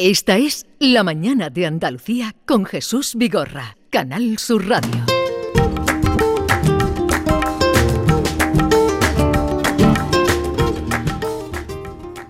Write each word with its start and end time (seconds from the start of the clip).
Esta 0.00 0.38
es 0.38 0.64
La 0.78 1.02
Mañana 1.02 1.50
de 1.50 1.66
Andalucía 1.66 2.32
con 2.46 2.64
Jesús 2.64 3.16
Vigorra, 3.16 3.76
Canal 3.90 4.38
Sur 4.38 4.68
Radio. 4.68 5.04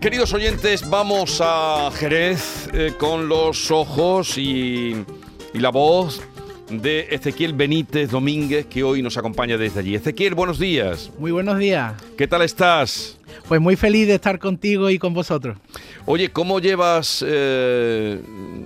Queridos 0.00 0.32
oyentes, 0.32 0.88
vamos 0.88 1.42
a 1.44 1.90
Jerez 1.94 2.70
eh, 2.72 2.94
con 2.98 3.28
los 3.28 3.71
ojos 3.71 4.38
y, 4.38 5.04
y 5.53 5.58
la 5.58 5.69
voz 5.69 6.22
de 6.71 7.08
Ezequiel 7.10 7.53
Benítez 7.54 8.10
Domínguez, 8.10 8.66
que 8.66 8.82
hoy 8.82 9.03
nos 9.03 9.16
acompaña 9.16 9.56
desde 9.56 9.80
allí. 9.80 9.94
Ezequiel, 9.94 10.34
buenos 10.34 10.58
días. 10.58 11.10
Muy 11.19 11.30
buenos 11.30 11.58
días. 11.58 11.94
¿Qué 12.16 12.26
tal 12.26 12.42
estás? 12.42 13.19
Pues 13.46 13.60
muy 13.60 13.76
feliz 13.76 14.06
de 14.06 14.14
estar 14.14 14.38
contigo 14.38 14.90
y 14.90 14.98
con 14.98 15.15
vosotros. 15.15 15.56
Oye, 16.05 16.30
¿cómo 16.30 16.60
llevas 16.60 17.24
eh, 17.27 18.20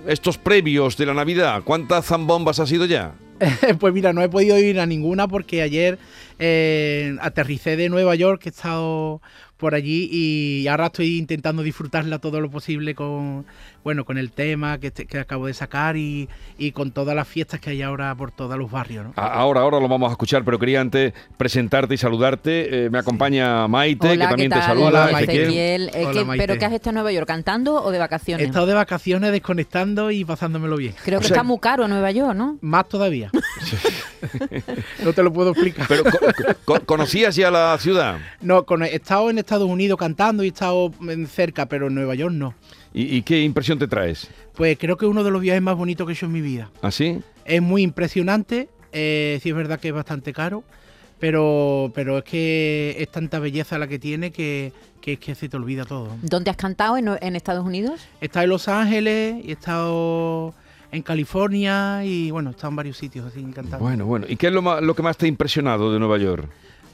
estos 0.07 0.37
previos 0.37 0.97
de 0.97 1.05
la 1.05 1.13
Navidad? 1.13 1.61
¿Cuántas 1.63 2.05
zambombas 2.05 2.59
has 2.59 2.71
ido 2.71 2.85
ya? 2.85 3.13
pues 3.79 3.93
mira, 3.93 4.13
no 4.13 4.21
he 4.21 4.29
podido 4.29 4.57
ir 4.59 4.79
a 4.79 4.85
ninguna 4.85 5.27
porque 5.27 5.61
ayer 5.61 5.97
eh, 6.39 7.15
aterricé 7.21 7.75
de 7.75 7.89
Nueva 7.89 8.15
York, 8.15 8.41
he 8.45 8.49
estado 8.49 9.21
por 9.57 9.75
allí 9.75 10.09
y 10.11 10.67
ahora 10.67 10.87
estoy 10.87 11.17
intentando 11.17 11.63
disfrutarla 11.63 12.19
todo 12.19 12.41
lo 12.41 12.49
posible 12.49 12.95
con, 12.95 13.45
bueno, 13.81 14.03
con 14.03 14.17
el 14.17 14.31
tema 14.31 14.77
que, 14.77 14.91
que 14.91 15.19
acabo 15.19 15.47
de 15.47 15.53
sacar 15.53 15.95
y, 15.95 16.27
y, 16.57 16.71
con 16.73 16.91
todas 16.91 17.15
las 17.15 17.25
fiestas 17.29 17.61
que 17.61 17.69
hay 17.69 17.81
ahora 17.81 18.13
por 18.13 18.31
todos 18.31 18.57
los 18.57 18.69
barrios. 18.69 19.05
¿no? 19.05 19.13
Ahora, 19.15 19.61
ahora 19.61 19.79
lo 19.79 19.87
vamos 19.87 20.09
a 20.09 20.13
escuchar, 20.13 20.43
pero 20.43 20.59
quería 20.59 20.81
antes 20.81 21.13
presentarte 21.37 21.93
y 21.93 21.97
saludarte. 21.97 22.85
Eh, 22.85 22.89
me 22.89 22.97
acompaña 22.97 23.65
Maite, 23.69 24.09
Hola, 24.09 24.25
que 24.25 24.29
también 24.31 24.49
¿qué 24.49 24.55
tal? 24.55 24.61
te 24.61 24.67
saluda. 24.67 25.05
Hola, 25.07 25.21
Ezequiel. 25.21 25.89
Eh, 25.93 26.05
Hola, 26.07 26.11
¿qué- 26.11 26.25
Maite. 26.25 26.43
¿Pero 26.47 26.59
qué 26.59 26.65
has 26.65 26.73
estado 26.73 26.89
en 26.89 26.95
Nueva 26.95 27.11
York? 27.13 27.27
¿Cantando 27.27 27.75
o 27.81 27.91
de 27.91 27.99
vacaciones? 27.99 28.43
He 28.43 28.47
estado 28.47 28.65
de 28.65 28.73
vacaciones 28.73 29.31
desconectando 29.31 30.11
y 30.11 30.25
pasándomelo 30.25 30.75
bien. 30.75 30.93
Creo 31.05 31.19
O 31.19 31.21
que 31.21 31.27
sea- 31.29 31.35
está 31.37 31.43
muy 31.43 31.59
caro 31.59 31.87
Nueva 31.87 32.11
York, 32.11 32.35
¿no? 32.35 32.57
Más 32.59 32.89
todavía. 32.89 33.31
no 35.03 35.13
te 35.13 35.23
lo 35.23 35.31
puedo 35.33 35.51
explicar. 35.51 35.85
Pero, 35.87 36.03
co- 36.03 36.19
co- 36.65 36.85
¿Conocías 36.85 37.35
ya 37.35 37.49
la 37.51 37.77
ciudad? 37.79 38.17
No, 38.41 38.65
con- 38.65 38.83
he 38.83 38.95
estado 38.95 39.29
en 39.29 39.37
Estados 39.37 39.69
Unidos 39.69 39.97
cantando 39.97 40.43
y 40.43 40.47
he 40.47 40.49
estado 40.49 40.91
cerca, 41.29 41.67
pero 41.67 41.87
en 41.87 41.95
Nueva 41.95 42.15
York 42.15 42.33
no. 42.33 42.53
¿Y, 42.93 43.15
y 43.17 43.21
qué 43.23 43.41
impresión 43.43 43.79
te 43.79 43.87
traes? 43.87 44.29
Pues 44.55 44.77
creo 44.77 44.97
que 44.97 45.05
es 45.05 45.09
uno 45.11 45.23
de 45.23 45.31
los 45.31 45.41
viajes 45.41 45.61
más 45.61 45.75
bonitos 45.75 46.05
que 46.05 46.13
he 46.13 46.15
hecho 46.15 46.27
en 46.27 46.31
mi 46.31 46.41
vida. 46.41 46.69
¿Así? 46.81 47.19
Es 47.45 47.61
muy 47.61 47.81
impresionante, 47.81 48.69
eh, 48.91 49.39
sí 49.41 49.49
es 49.49 49.55
verdad 49.55 49.79
que 49.79 49.87
es 49.89 49.93
bastante 49.93 50.31
caro, 50.33 50.63
pero, 51.19 51.91
pero 51.95 52.17
es 52.19 52.23
que 52.23 52.95
es 52.99 53.09
tanta 53.09 53.39
belleza 53.39 53.77
la 53.77 53.87
que 53.87 53.97
tiene 53.97 54.31
que, 54.31 54.71
que 55.01 55.13
es 55.13 55.19
que 55.19 55.35
se 55.35 55.49
te 55.49 55.57
olvida 55.57 55.85
todo. 55.85 56.09
¿Dónde 56.21 56.51
has 56.51 56.57
cantado 56.57 56.97
en, 56.97 57.09
en 57.21 57.35
Estados 57.35 57.65
Unidos? 57.65 58.01
He 58.21 58.25
estado 58.25 58.43
en 58.43 58.49
Los 58.49 58.67
Ángeles 58.67 59.43
y 59.43 59.49
he 59.49 59.53
estado 59.53 60.53
en 60.93 61.01
California 61.01 62.05
y 62.05 62.31
bueno, 62.31 62.49
he 62.49 62.53
estado 62.53 62.69
en 62.69 62.75
varios 62.77 62.97
sitios 62.97 63.25
así 63.25 63.41
cantando. 63.53 63.79
Bueno, 63.79 64.05
bueno. 64.05 64.25
¿Y 64.29 64.35
qué 64.37 64.47
es 64.47 64.53
lo, 64.53 64.61
ma- 64.61 64.79
lo 64.79 64.95
que 64.95 65.01
más 65.03 65.17
te 65.17 65.25
ha 65.25 65.29
impresionado 65.29 65.91
de 65.91 65.99
Nueva 65.99 66.17
York? 66.17 66.47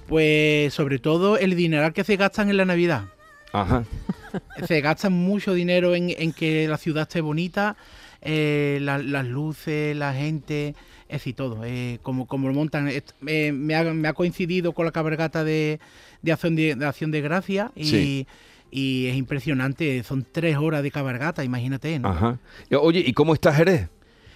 Pues 0.07 0.73
sobre 0.73 0.99
todo 0.99 1.37
el 1.37 1.55
dineral 1.55 1.93
que 1.93 2.03
se 2.03 2.15
gastan 2.15 2.49
en 2.49 2.57
la 2.57 2.65
Navidad. 2.65 3.03
Ajá. 3.51 3.83
se 4.67 4.81
gastan 4.81 5.13
mucho 5.13 5.53
dinero 5.53 5.95
en, 5.95 6.09
en 6.17 6.33
que 6.33 6.67
la 6.67 6.77
ciudad 6.77 7.03
esté 7.03 7.21
bonita, 7.21 7.75
eh, 8.21 8.79
la- 8.81 8.97
las 8.99 9.25
luces, 9.27 9.95
la 9.95 10.13
gente, 10.13 10.69
es 11.07 11.19
decir, 11.19 11.35
todo. 11.35 11.61
eh, 11.65 11.99
como, 12.01 12.25
como 12.27 12.47
lo 12.47 12.53
montan. 12.53 12.89
Eh, 12.89 13.51
me, 13.51 13.75
ha, 13.75 13.83
me 13.93 14.07
ha 14.07 14.13
coincidido 14.13 14.73
con 14.73 14.85
la 14.85 14.91
cabalgata 14.91 15.43
de, 15.43 15.79
de, 16.21 16.31
acción, 16.31 16.55
de, 16.55 16.75
de 16.75 16.85
Acción 16.85 17.11
de 17.11 17.21
Gracia 17.21 17.71
y, 17.75 17.85
Sí. 17.85 18.27
Y 18.71 19.07
es 19.07 19.15
impresionante. 19.15 20.03
Son 20.03 20.25
tres 20.31 20.57
horas 20.57 20.83
de 20.83 20.91
cabalgata, 20.91 21.43
imagínate. 21.43 21.99
¿no? 21.99 22.09
Ajá. 22.09 22.39
Oye, 22.81 23.03
¿y 23.05 23.13
cómo 23.13 23.33
está 23.33 23.53
Jerez? 23.53 23.87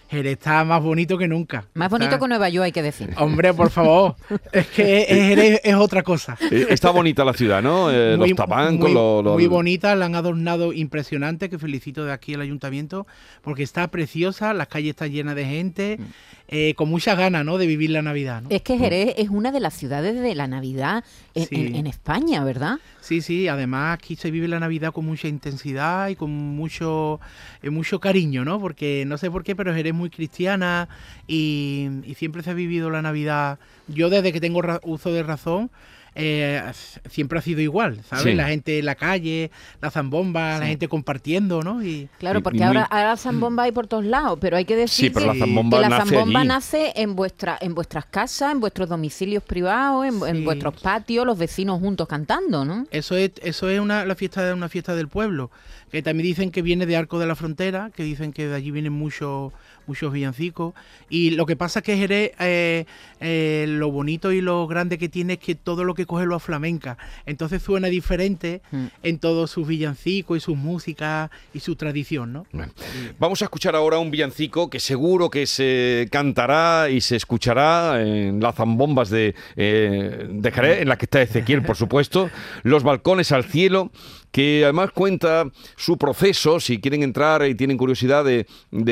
Jerez 0.10 0.34
está 0.34 0.64
más 0.64 0.84
bonito 0.84 1.18
que 1.18 1.28
nunca. 1.28 1.66
Más 1.74 1.90
bonito 1.90 2.10
Está- 2.14 2.20
que 2.20 2.28
Nueva 2.28 2.48
York, 2.48 2.66
hay 2.66 2.72
que 2.72 2.84
decir. 2.84 3.10
Hombre, 3.18 3.52
por 3.52 3.72
favor. 3.72 4.16
es 4.52 4.68
que 4.68 5.06
Jerez 5.08 5.62
es 5.64 5.74
otra 5.74 6.04
cosa. 6.04 6.38
Eh, 6.52 6.68
Está 6.70 6.92
bonita 6.92 7.26
la 7.26 7.34
ciudad, 7.34 7.64
¿no? 7.64 7.90
Eh, 7.90 8.16
los 8.16 8.32
tabancos, 8.36 8.90
muy, 8.90 8.94
los... 8.94 9.24
los- 9.24 9.34
muy 9.34 9.48
bonita, 9.48 9.96
la 9.96 10.06
han 10.06 10.14
adornado 10.14 10.72
impresionante, 10.72 11.50
que 11.50 11.58
felicito 11.58 12.06
de 12.06 12.12
aquí 12.12 12.36
al 12.36 12.42
ayuntamiento, 12.42 13.08
porque 13.42 13.64
está 13.64 13.88
preciosa, 13.88 14.54
las 14.54 14.68
calles 14.68 14.92
están 14.92 15.12
llenas 15.12 15.36
de 15.36 15.46
gente, 15.46 15.98
Mm. 16.00 16.04
eh, 16.50 16.74
con 16.76 16.90
muchas 16.90 17.18
ganas 17.18 17.44
¿no? 17.44 17.58
de 17.58 17.66
vivir 17.66 17.90
la 17.90 18.04
Navidad. 18.04 18.44
¿no? 18.44 18.50
Es 18.52 18.62
que 18.62 18.78
Jerez 18.78 19.16
es 19.18 19.30
una 19.30 19.52
de 19.52 19.62
las 19.62 19.74
ciudades 19.74 20.20
de 20.22 20.36
la 20.36 20.46
Navidad 20.48 21.04
en, 21.36 21.48
Sí. 21.48 21.56
en- 21.56 21.76
en 21.76 21.88
España, 21.88 22.44
¿verdad? 22.44 22.78
Sí, 23.02 23.22
sí, 23.22 23.48
además 23.48 23.96
aquí 23.96 24.16
se 24.16 24.30
vive 24.32 24.48
la 24.48 24.60
Navidad 24.60 24.94
con 24.94 25.06
mucha 25.06 25.28
intensidad 25.28 26.10
y 26.10 26.16
con 26.16 26.32
mucho, 26.32 27.20
eh, 27.62 27.70
mucho 27.70 28.00
cariño, 28.00 28.46
¿no? 28.46 28.60
Porque 28.60 29.04
no 29.08 29.18
sé 29.18 29.30
por 29.32 29.44
qué, 29.44 29.56
pero 29.56 29.74
eres 29.74 29.94
muy 29.94 30.10
cristiana 30.10 30.88
y, 31.28 31.90
y 32.06 32.14
siempre 32.16 32.44
se 32.44 32.52
ha 32.52 32.54
vivido 32.54 32.90
la 32.90 33.02
Navidad. 33.02 33.60
Yo 33.88 34.10
desde 34.10 34.32
que 34.32 34.40
tengo 34.40 34.62
uso 34.84 35.12
de 35.12 35.24
razón, 35.24 35.72
eh, 36.16 36.62
siempre 37.10 37.40
ha 37.40 37.42
sido 37.42 37.62
igual, 37.62 38.00
¿sabes? 38.08 38.26
Sí. 38.26 38.34
La 38.34 38.48
gente 38.48 38.80
en 38.80 38.86
la 38.86 38.96
calle, 38.96 39.50
la 39.82 39.90
zambomba, 39.92 40.60
la 40.60 40.66
gente 40.68 40.88
compartiendo, 40.88 41.62
¿no? 41.64 41.84
Y 41.84 42.08
Claro, 42.20 42.40
Y- 42.40 42.42
y 42.42 42.44
porque 42.44 42.58
muy- 42.60 42.68
ahora, 42.68 42.84
ahora 42.84 43.18
zambomba 43.18 43.64
hay 43.64 43.72
por 43.72 43.88
todos 43.88 44.06
lados, 44.06 44.38
pero 44.40 44.58
hay 44.58 44.66
que 44.66 44.76
decir 44.76 45.08
Sí, 45.08 45.10
pero 45.10 45.32
que, 45.32 45.40
la 45.40 45.46
zambomba 45.46 45.78
que 45.78 45.82
la 45.82 45.90
nace 45.90 46.10
zambomba 46.16 46.40
allí. 46.42 46.48
nace 46.48 46.94
en, 46.96 47.16
vuestra, 47.16 47.58
en 47.62 47.74
vuestras 47.76 48.06
casas, 48.06 48.52
en 48.52 48.60
vuestros 48.60 48.90
domicilios 48.90 49.44
privados, 49.44 50.06
en, 50.06 50.36
en 50.36 50.46
vuestros 50.46 50.80
patios, 50.82 51.26
los 51.26 51.38
vecinos 51.38 51.80
juntos 51.80 52.08
cantando, 52.08 52.64
¿no? 52.66 52.86
Eso 52.92 53.16
es, 53.18 53.32
eso 53.42 53.70
es 53.70 53.80
una, 53.80 54.06
la 54.06 54.16
fiesta 54.16 54.44
de 54.46 54.54
una 54.54 54.70
fiesta 54.70 54.96
del 54.96 55.08
pueblo, 55.08 55.50
que 55.92 56.02
también 56.02 56.26
dicen 56.28 56.52
que 56.52 56.62
viene 56.62 56.86
de 56.86 56.96
Arco 56.98 57.20
de 57.20 57.28
la 57.28 57.36
Frontera, 57.36 57.92
que 57.96 58.04
dicen 58.04 58.34
que 58.34 58.48
de 58.48 58.56
allí 58.56 58.72
vienen 58.72 58.94
muchos 58.94 59.52
muchos 59.88 60.12
villancicos. 60.14 60.74
Y 61.10 61.32
lo 61.32 61.46
que 61.46 61.56
pasa 61.56 61.80
es 61.80 61.86
que 61.86 61.98
Jerez, 61.98 62.32
eh, 62.40 62.86
eh, 63.20 63.66
lo 63.68 63.92
bonito 63.92 64.32
y 64.32 64.42
lo 64.42 64.68
grande 64.68 64.98
que 64.98 65.10
tiene 65.10 65.34
es 65.34 65.40
que 65.40 65.56
todo 65.56 65.84
lo 65.84 65.94
que 65.94 66.06
coge 66.06 66.26
lo 66.26 66.40
flamenca. 66.40 66.98
Entonces 67.26 67.62
suena 67.62 67.88
diferente 67.88 68.62
Mm. 68.72 68.86
en 69.04 69.20
todos 69.20 69.52
sus 69.52 69.68
villancicos 69.68 70.38
y 70.38 70.40
sus 70.40 70.56
músicas 70.58 71.30
y 71.54 71.60
su 71.60 71.76
tradición, 71.76 72.34
¿no? 72.34 72.46
Bueno, 72.52 72.72
Vamos 73.20 73.42
a 73.42 73.46
escuchar 73.46 73.76
ahora 73.76 73.98
un 74.00 74.12
villancico 74.12 74.70
que 74.70 74.80
seguro 74.80 75.30
que 75.30 75.46
se 75.46 76.08
cantará 76.12 76.90
y 76.90 77.02
se 77.02 77.16
escuchará 77.16 78.02
en 78.02 78.40
las 78.40 78.56
zambombas 78.56 79.10
de, 79.10 79.36
eh, 79.56 80.28
de 80.30 80.52
Jerez, 80.52 80.82
en 80.82 80.90
la 80.90 80.98
que 80.98 81.06
está 81.06 81.22
Ezequiel, 81.22 81.64
por 81.64 81.76
supuesto, 81.76 82.30
Los 82.64 82.84
balcones 82.84 83.32
al 83.32 83.44
cielo, 83.44 83.92
que 84.34 84.64
además 84.64 84.92
cuenta 84.92 85.46
su 85.78 85.98
proceso, 85.98 86.60
si 86.60 86.82
quieren 86.82 87.04
entrar 87.04 87.46
y 87.46 87.54
tienen 87.54 87.78
curiosidad 87.78 88.26
de, 88.26 88.48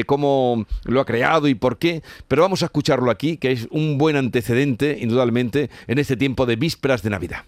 cómo 0.06 0.68
lo 0.84 1.02
ha 1.02 1.06
creado 1.06 1.48
y 1.48 1.56
por 1.56 1.80
qué, 1.80 2.04
pero 2.28 2.44
vamos 2.44 2.62
a 2.62 2.66
escucharlo 2.66 3.10
aquí, 3.10 3.38
que 3.38 3.52
es 3.52 3.68
un 3.72 3.98
buen 3.98 4.16
antecedente, 4.16 5.00
indudablemente, 5.02 5.72
en 5.88 5.98
este 5.98 6.16
tiempo 6.16 6.46
de 6.46 6.58
vísperas 6.58 7.02
de 7.02 7.10
Navidad. 7.10 7.44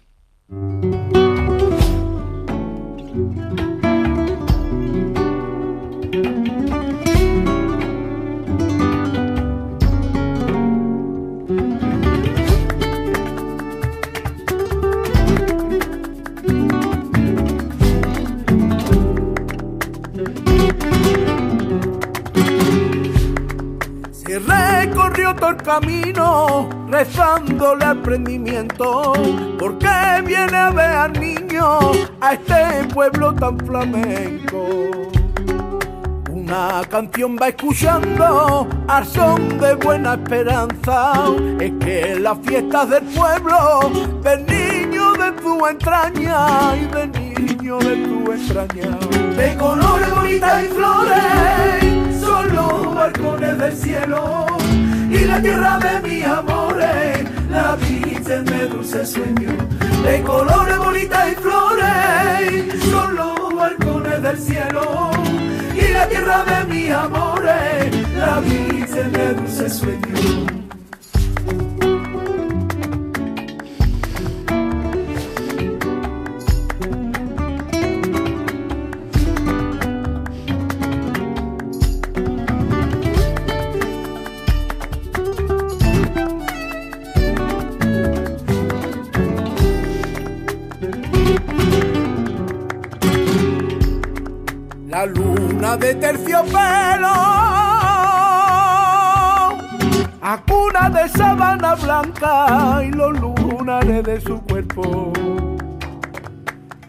Se 24.34 24.40
recorrió 24.40 25.32
todo 25.36 25.50
el 25.50 25.56
camino 25.58 26.68
rezándole 26.90 27.84
al 27.84 28.02
prendimiento, 28.02 29.12
porque 29.60 29.86
viene 30.26 30.56
a 30.56 30.70
ver 30.70 30.90
al 30.90 31.12
niño 31.12 31.78
a 32.20 32.32
este 32.32 32.92
pueblo 32.92 33.32
tan 33.32 33.56
flamenco. 33.60 34.90
Una 36.32 36.80
canción 36.90 37.36
va 37.40 37.50
escuchando 37.50 38.66
al 38.88 39.06
son 39.06 39.56
de 39.60 39.76
buena 39.76 40.14
esperanza, 40.14 41.12
es 41.60 41.72
que 41.78 42.18
las 42.18 42.36
fiestas 42.42 42.90
del 42.90 43.04
pueblo, 43.04 43.88
del 44.20 44.46
niño 44.46 45.12
de 45.12 45.30
tu 45.40 45.64
entraña 45.64 46.74
y 46.74 46.86
del 46.86 47.12
niño 47.12 47.78
de 47.78 47.96
tu 47.98 48.32
entraña. 48.32 48.98
De 49.36 49.56
colores 49.56 50.10
bonitas 50.12 50.64
y 50.64 50.66
flores, 50.70 52.13
los 52.52 52.94
balcones 52.94 53.58
del 53.58 53.76
cielo 53.76 54.46
y 55.10 55.24
la 55.24 55.40
tierra 55.40 55.78
de 55.78 56.08
mis 56.08 56.24
amores, 56.24 57.24
la 57.50 57.76
Virgen 57.76 58.44
de 58.44 58.66
dulce 58.66 59.06
sueño. 59.06 59.50
De 60.04 60.22
colores 60.22 60.78
bonitas 60.78 61.32
y 61.32 61.34
flores, 61.36 62.84
son 62.90 63.16
los 63.16 63.54
balcones 63.54 64.22
del 64.22 64.38
cielo 64.38 65.10
y 65.74 65.92
la 65.92 66.08
tierra 66.08 66.44
de 66.44 66.64
mis 66.72 66.90
amores, 66.90 68.16
la 68.16 68.40
Virgen 68.40 69.12
de 69.12 69.34
dulce 69.34 69.70
sueño. 69.70 70.63
Terciopelo, 96.04 97.14
a 100.20 100.38
cuna 100.46 100.90
de 100.90 101.08
sabana 101.08 101.74
blanca 101.76 102.82
y 102.84 102.90
los 102.90 103.18
lunares 103.18 104.04
de 104.04 104.20
su 104.20 104.38
cuerpo. 104.42 105.14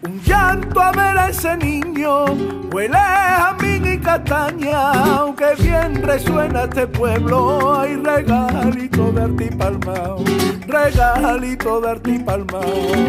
Un 0.02 0.20
llanto 0.22 0.82
a 0.82 0.92
ver 0.92 1.16
a 1.16 1.28
ese 1.30 1.56
niño, 1.56 2.26
huele 2.70 2.98
a 2.98 3.56
mí 3.58 3.80
y 3.88 3.98
castaña, 3.98 4.92
aunque 5.16 5.54
bien 5.60 6.02
resuena 6.02 6.64
este 6.64 6.86
pueblo, 6.86 7.80
hay 7.80 7.96
regalito 7.96 9.12
de 9.12 9.22
artipalmao, 9.22 10.24
regalito 10.66 11.80
de 11.80 11.90
artipalmao. 11.90 12.62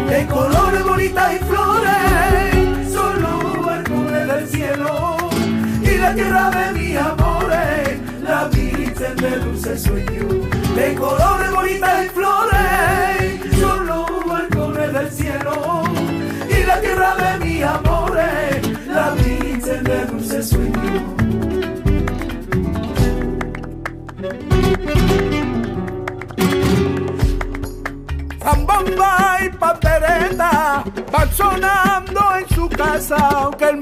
De 0.08 0.26
colores 0.26 0.84
bonitas 0.84 1.34
y 1.34 1.38
flores, 1.44 2.47
la 6.08 6.14
tierra 6.14 6.50
de 6.50 6.72
mis 6.72 6.96
amores, 6.96 8.00
la 8.22 8.44
virgen 8.48 9.16
de 9.16 9.30
dulce 9.40 9.78
sueño. 9.78 10.26
De 10.74 10.94
colores 10.94 11.50
bonitas 11.50 12.06
y 12.06 12.08
flores, 12.08 13.60
son 13.60 13.86
los 13.86 14.26
balcones 14.26 14.92
del 14.94 15.10
cielo, 15.10 15.82
y 16.48 16.64
la 16.64 16.80
tierra 16.80 17.14
de 17.14 17.44
mis 17.44 17.62
amores, 17.62 18.86
la 18.86 19.10
virgen 19.10 19.84
de 19.84 20.06
dulce 20.06 20.42
sueño. 20.42 20.78
Zambomba 28.42 29.38
y 29.44 29.48
papereta 29.50 30.84
van 31.12 31.32
sonando 31.32 32.20
en 32.38 32.48
su 32.54 32.68
casa, 32.70 33.16
aunque 33.16 33.68
el 33.68 33.76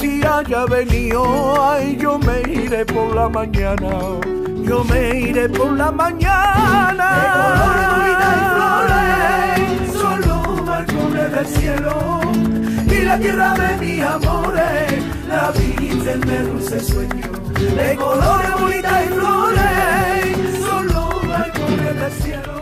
Messi 0.00 0.22
haya 0.24 0.64
venido, 0.66 1.60
ay, 1.60 1.96
yo 2.00 2.18
me 2.20 2.42
iré 2.42 2.84
por 2.84 3.14
la 3.16 3.28
mañana, 3.28 3.90
yo 4.62 4.84
me 4.84 5.18
iré 5.18 5.48
por 5.48 5.72
la 5.72 5.90
mañana. 5.90 7.08
De 7.18 7.30
colores, 8.54 9.90
flores, 9.90 10.00
son 10.00 10.20
los 10.20 10.66
balcones 10.66 11.32
del 11.32 11.46
cielo 11.46 12.20
y 12.86 13.04
la 13.04 13.18
tierra 13.18 13.54
de 13.54 13.76
mis 13.78 14.02
amores, 14.02 15.02
la 15.26 15.50
virgen 15.50 16.20
de 16.20 16.42
dulce 16.42 16.80
sueño. 16.80 17.32
De 17.76 17.96
colores 17.96 18.60
bonitas 18.60 19.04
y 19.04 19.08
flores, 19.08 20.37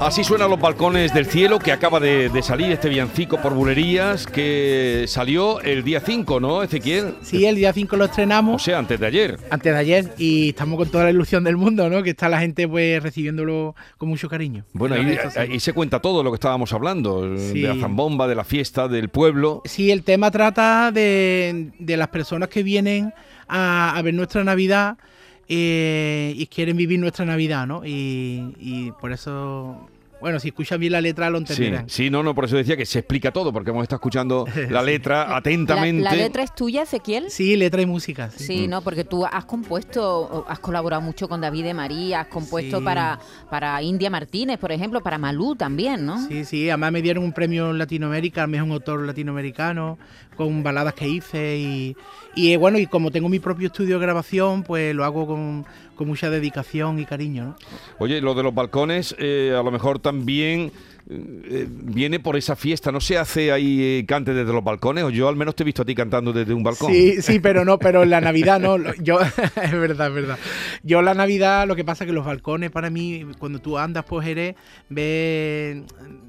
Así 0.00 0.22
suenan 0.22 0.50
los 0.50 0.60
balcones 0.60 1.12
del 1.12 1.26
cielo 1.26 1.58
que 1.58 1.72
acaba 1.72 1.98
de, 1.98 2.28
de 2.28 2.42
salir 2.42 2.70
este 2.70 2.88
villancico 2.88 3.40
por 3.40 3.54
bulerías 3.54 4.26
que 4.26 5.04
salió 5.08 5.60
el 5.62 5.82
día 5.82 6.00
5, 6.00 6.38
¿no, 6.38 6.62
Ezequiel? 6.62 7.14
Sí, 7.22 7.44
el 7.44 7.56
día 7.56 7.72
5 7.72 7.96
lo 7.96 8.04
O 8.04 8.06
estrenamos. 8.06 8.62
sea, 8.62 8.78
antes 8.78 9.00
de 9.00 9.06
ayer. 9.06 9.38
Antes 9.50 9.72
de 9.72 9.78
ayer 9.78 10.14
y 10.18 10.50
estamos 10.50 10.78
con 10.78 10.88
toda 10.90 11.04
la 11.04 11.10
ilusión 11.10 11.42
del 11.44 11.56
mundo, 11.56 11.88
¿no? 11.90 12.02
Que 12.02 12.10
está 12.10 12.28
la 12.28 12.38
gente 12.40 12.68
pues 12.68 13.02
recibiéndolo 13.02 13.74
con 13.98 14.08
mucho 14.08 14.28
cariño. 14.28 14.64
Bueno, 14.74 14.94
ahí, 15.36 15.58
se 15.58 15.72
cuenta 15.72 16.00
todo 16.00 16.22
lo 16.22 16.30
que 16.30 16.36
estábamos 16.36 16.72
hablando, 16.72 17.36
Sí. 17.36 17.62
de 17.62 17.68
la 17.68 17.74
zambomba, 17.80 18.28
de 18.28 18.34
la 18.34 18.44
fiesta, 18.44 18.86
del 18.88 19.08
pueblo. 19.08 19.62
Sí, 19.64 19.90
el 19.90 20.02
tema 20.04 20.30
trata 20.30 20.92
de, 20.92 21.70
de 21.78 21.96
las 21.96 22.08
personas 22.08 22.48
que 22.48 22.62
vienen 22.62 23.12
a, 23.48 23.96
a 23.96 24.02
ver 24.02 24.14
nuestra 24.14 24.44
Navidad 24.44 24.98
eh, 25.48 26.32
y 26.36 26.46
quieren 26.46 26.76
vivir 26.76 26.98
nuestra 26.98 27.24
Navidad, 27.24 27.66
¿no? 27.66 27.84
Y, 27.84 28.54
y 28.58 28.92
por 29.00 29.12
eso, 29.12 29.88
bueno, 30.26 30.40
si 30.40 30.48
escuchan 30.48 30.80
bien 30.80 30.90
la 30.92 31.00
letra 31.00 31.30
lo 31.30 31.38
entenderán. 31.38 31.88
sí, 31.88 32.10
no, 32.10 32.24
no, 32.24 32.34
por 32.34 32.46
eso 32.46 32.56
decía 32.56 32.76
que 32.76 32.84
se 32.84 32.98
explica 32.98 33.30
todo, 33.30 33.52
porque 33.52 33.70
hemos 33.70 33.84
estado 33.84 33.98
escuchando 33.98 34.44
la 34.70 34.82
letra 34.82 35.36
atentamente. 35.36 36.02
la 36.02 36.14
letra 36.14 36.42
es 36.42 36.52
tuya, 36.52 36.82
Ezequiel? 36.82 37.30
Sí, 37.30 37.54
letra 37.54 37.80
y 37.80 37.86
música. 37.86 38.30
Sí. 38.32 38.44
Sí, 38.44 38.66
no, 38.68 38.82
porque 38.82 39.04
tú 39.04 39.24
has 39.24 39.44
compuesto, 39.44 40.44
has 40.48 40.58
colaborado 40.58 41.00
mucho 41.00 41.28
con 41.28 41.40
David 41.40 41.62
de 41.62 41.74
María, 41.74 42.22
has 42.22 42.26
compuesto 42.26 42.78
Sí. 42.78 42.84
para, 42.84 43.20
para 43.50 43.80
India 43.82 44.10
Martínez, 44.10 44.58
por 44.58 44.72
ejemplo, 44.72 45.00
para 45.00 45.16
Malú 45.18 45.54
también, 45.54 46.04
¿no? 46.04 46.26
Sí, 46.26 46.44
sí, 46.44 46.68
además 46.68 46.90
me 46.90 47.02
dieron 47.02 47.22
un 47.22 47.32
premio 47.32 47.70
en 47.70 47.78
Latinoamérica, 47.78 48.42
al 48.42 48.48
mejor 48.48 48.72
autor 48.72 49.06
latinoamericano, 49.06 49.96
con 50.36 50.62
baladas 50.62 50.94
que 50.94 51.06
hice 51.08 51.56
y, 51.56 51.96
y, 52.34 52.52
eh, 52.52 52.56
bueno, 52.56 52.78
y 52.78 52.86
como 52.86 53.10
tengo 53.10 53.28
mi 53.28 53.38
propio 53.38 53.68
estudio 53.68 53.98
de 53.98 54.02
grabación, 54.06 54.64
pues 54.64 54.94
lo 54.94 55.04
hago 55.04 55.26
con, 55.26 55.64
con 55.94 56.08
mucha 56.08 56.28
dedicación 56.30 56.98
y 56.98 57.04
cariño, 57.06 57.44
¿no? 57.44 57.56
Oye, 57.98 58.20
lo 58.20 58.34
de 58.34 58.42
los 58.42 58.54
balcones, 58.54 59.14
eh, 59.18 59.54
a 59.58 59.62
lo 59.62 59.70
mejor 59.70 59.98
también 59.98 60.15
también 60.16 60.72
eh, 61.08 61.66
viene 61.70 62.20
por 62.20 62.36
esa 62.36 62.56
fiesta. 62.56 62.90
¿No 62.92 63.00
se 63.00 63.16
hace 63.18 63.52
ahí 63.52 63.80
eh, 63.82 64.04
cante 64.06 64.34
desde 64.34 64.52
los 64.52 64.64
balcones? 64.64 65.04
O 65.04 65.10
yo 65.10 65.28
al 65.28 65.36
menos 65.36 65.54
te 65.54 65.62
he 65.62 65.66
visto 65.66 65.82
a 65.82 65.84
ti 65.84 65.94
cantando 65.94 66.32
desde 66.32 66.52
un 66.54 66.62
balcón. 66.62 66.92
Sí, 66.92 67.22
sí, 67.22 67.38
pero 67.40 67.64
no, 67.64 67.78
pero 67.78 68.02
en 68.02 68.10
la 68.10 68.20
Navidad 68.20 68.60
no. 68.60 68.78
lo- 68.78 68.94
Yo, 68.94 69.18
es 69.62 69.72
verdad, 69.72 70.08
es 70.08 70.14
verdad. 70.14 70.38
Yo 70.82 71.02
la 71.02 71.14
Navidad, 71.14 71.66
lo 71.66 71.76
que 71.76 71.84
pasa 71.84 72.04
es 72.04 72.08
que 72.08 72.12
los 72.14 72.24
balcones 72.26 72.70
para 72.70 72.90
mí, 72.90 73.24
cuando 73.38 73.58
tú 73.60 73.78
andas 73.78 74.04
por 74.04 74.22
Jerez, 74.24 74.56
ves 74.88 75.82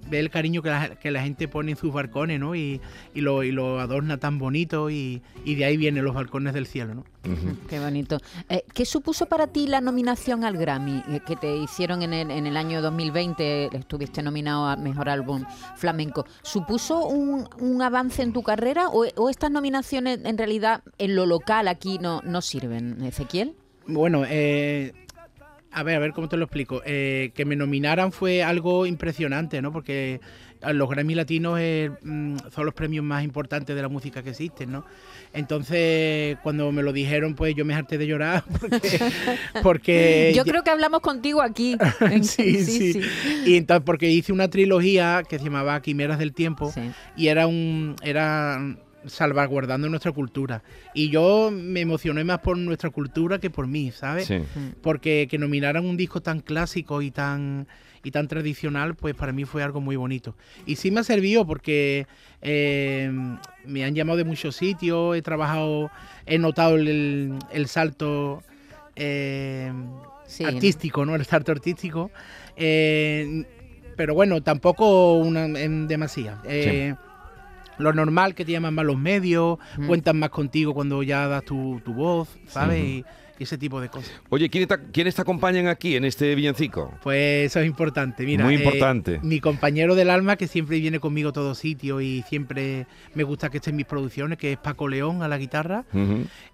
ve 0.10 0.20
el 0.20 0.30
cariño 0.30 0.62
que 0.62 0.70
la, 0.70 0.96
que 0.96 1.12
la 1.12 1.22
gente 1.22 1.50
pone 1.50 1.72
en 1.72 1.78
sus 1.78 1.92
balcones, 1.92 2.40
¿no? 2.40 2.56
Y, 2.56 2.80
y, 3.14 3.20
lo, 3.20 3.44
y 3.44 3.52
lo 3.52 3.82
adorna 3.82 4.18
tan 4.18 4.40
bonito 4.40 4.90
y, 4.90 5.22
y 5.44 5.56
de 5.56 5.66
ahí 5.66 5.76
vienen 5.76 6.06
los 6.06 6.16
balcones 6.16 6.54
del 6.54 6.66
cielo, 6.66 6.96
¿no? 6.96 7.04
Qué 7.68 7.78
bonito. 7.78 8.18
Eh, 8.48 8.64
¿Qué 8.74 8.86
supuso 8.86 9.26
para 9.26 9.48
ti 9.48 9.68
la 9.68 9.82
nominación 9.82 10.46
al 10.46 10.56
Grammy 10.56 11.04
que 11.26 11.36
te 11.36 11.58
hicieron 11.58 12.02
en 12.04 12.14
el, 12.14 12.32
en 12.32 12.48
el 12.48 12.56
año 12.56 12.82
2020? 12.82 13.76
Estuviste 13.76 14.24
nominado 14.24 14.67
Mejor 14.76 15.10
Álbum 15.10 15.46
Flamenco. 15.76 16.26
¿Supuso 16.42 17.06
un, 17.08 17.48
un 17.60 17.82
avance 17.82 18.24
en 18.24 18.34
tu 18.34 18.44
carrera 18.44 18.90
o, 18.90 19.30
estas 19.30 19.52
nominaciones 19.52 20.20
en 20.24 20.38
realidad 20.38 20.84
en 20.98 21.16
lo 21.16 21.26
local 21.26 21.68
aquí 21.68 22.00
no, 22.00 22.22
no 22.24 22.42
sirven, 22.42 23.02
Ezequiel? 23.04 23.56
Bueno, 23.86 24.24
eh, 24.28 24.94
a 25.72 25.84
ver, 25.84 25.96
a 25.96 26.00
ver 26.00 26.12
cómo 26.12 26.28
te 26.28 26.38
lo 26.38 26.46
explico. 26.46 26.82
Eh, 26.86 27.32
que 27.36 27.46
me 27.46 27.56
nominaran 27.56 28.12
fue 28.12 28.44
algo 28.44 28.86
impresionante, 28.86 29.62
¿no? 29.62 29.72
Porque 29.72 30.20
los 30.74 30.90
Grammy 30.90 31.16
Latinos 31.16 31.58
eh, 31.62 31.92
mm, 32.04 32.38
son 32.54 32.66
los 32.66 32.74
premios 32.74 33.04
más 33.06 33.24
importantes 33.24 33.76
de 33.76 33.82
la 33.82 33.88
música 33.90 34.24
que 34.24 34.32
existen, 34.32 34.72
¿no? 34.72 34.86
Entonces, 35.34 36.38
cuando 36.44 36.72
me 36.72 36.82
lo 36.84 36.92
dijeron, 36.94 37.36
pues 37.36 37.54
yo 37.56 37.64
me 37.66 37.74
harté 37.76 37.98
de 37.98 38.08
llorar 38.08 38.44
porque... 38.60 39.00
porque 39.64 40.32
Yo 40.36 40.44
ya- 40.44 40.52
creo 40.52 40.64
que 40.64 40.70
hablamos 40.72 41.02
contigo 41.02 41.42
aquí. 41.42 41.78
sí, 42.24 42.64
sí, 42.66 43.02
Y 43.46 43.56
entonces, 43.58 43.84
porque 43.86 44.10
hice 44.10 44.34
una 44.34 44.50
trilogía 44.50 45.24
que 45.28 45.38
se 45.38 45.46
llamaba 45.46 45.82
Quimeras 45.82 46.20
del 46.20 46.34
Tiempo 46.34 46.72
Sí. 46.74 46.82
y 47.16 47.28
era 47.28 47.48
un 47.48 47.96
era 48.02 48.60
salvaguardando 49.08 49.90
nuestra 49.90 50.12
cultura. 50.12 50.64
Y 50.94 51.10
yo 51.10 51.50
me 51.52 51.82
emocioné 51.82 52.24
más 52.24 52.40
por 52.40 52.58
nuestra 52.58 52.90
cultura 52.90 53.40
que 53.40 53.50
por 53.50 53.68
mí, 53.68 53.92
¿sabes? 53.92 54.28
Sí. 54.28 54.40
Porque 54.82 55.28
que 55.30 55.38
nominaran 55.38 55.86
un 55.86 55.98
disco 55.98 56.22
tan 56.22 56.40
clásico 56.42 57.02
y 57.02 57.12
tan 57.12 57.68
y 58.04 58.12
tan 58.12 58.28
tradicional, 58.30 58.96
pues 58.96 59.16
para 59.16 59.34
mí 59.34 59.44
fue 59.44 59.64
algo 59.64 59.82
muy 59.82 59.96
bonito. 59.98 60.36
Y 60.66 60.76
sí 60.78 60.92
me 60.92 61.02
ha 61.02 61.04
servido 61.04 61.46
porque 61.46 62.08
eh, 62.42 63.12
me 63.66 63.84
han 63.84 63.96
llamado 63.96 64.18
de 64.18 64.24
muchos 64.24 64.56
sitios, 64.56 65.18
he 65.18 65.22
trabajado, 65.22 65.92
he 66.26 66.38
notado 66.38 66.76
el, 66.76 66.88
el- 66.88 67.40
el 67.52 67.68
salto 67.68 68.44
eh, 68.96 69.72
Sí. 70.26 70.44
artístico, 70.46 71.06
¿no? 71.06 71.16
El 71.16 71.26
salto 71.26 71.52
artístico. 71.52 72.12
Eh, 72.56 73.44
pero 73.96 74.14
bueno, 74.14 74.42
tampoco 74.42 75.14
una, 75.18 75.46
en 75.46 75.88
demasía. 75.88 76.38
Eh, 76.46 76.94
Lo 77.80 77.94
normal 77.94 78.36
que 78.36 78.44
te 78.46 78.52
llaman 78.52 78.74
más 78.74 78.86
los 78.86 78.98
medios, 78.98 79.58
Mm. 79.78 79.88
cuentan 79.88 80.20
más 80.20 80.30
contigo 80.30 80.74
cuando 80.74 81.04
ya 81.04 81.28
das 81.28 81.44
tu, 81.46 81.82
tu 81.86 81.94
voz, 81.94 82.28
¿sabes? 82.48 82.80
Ujú. 82.80 82.88
y, 82.88 83.06
y 83.40 83.44
ese 83.44 83.56
tipo 83.60 83.80
de 83.80 83.88
cosas. 83.90 84.12
Oye, 84.30 84.50
¿quiénes 84.50 84.68
te, 84.68 84.80
quiénes 84.92 85.14
te 85.14 85.22
acompañan 85.22 85.68
aquí 85.68 85.96
en 85.96 86.06
este 86.06 86.34
villancico? 86.34 86.92
Pues 87.04 87.46
eso 87.52 87.60
es 87.60 87.68
importante. 87.68 88.26
Mira, 88.26 88.44
Muy 88.44 88.56
eh, 88.56 88.58
importante. 88.58 89.20
mi 89.22 89.40
compañero 89.40 89.94
del 89.94 90.10
alma, 90.10 90.38
que 90.38 90.48
siempre 90.48 90.80
viene 90.80 91.00
conmigo 91.00 91.30
a 91.30 91.34
todos 91.34 91.60
sitios 91.60 92.02
y 92.02 92.24
siempre 92.28 92.88
me 93.14 93.24
gusta 93.24 93.50
que 93.52 93.58
esté 93.58 93.70
en 93.70 93.76
mis 93.76 93.86
producciones, 93.86 94.40
que 94.40 94.54
es 94.54 94.58
Paco 94.58 94.88
León 94.88 95.22
a 95.22 95.28
la 95.28 95.38
guitarra. 95.38 95.86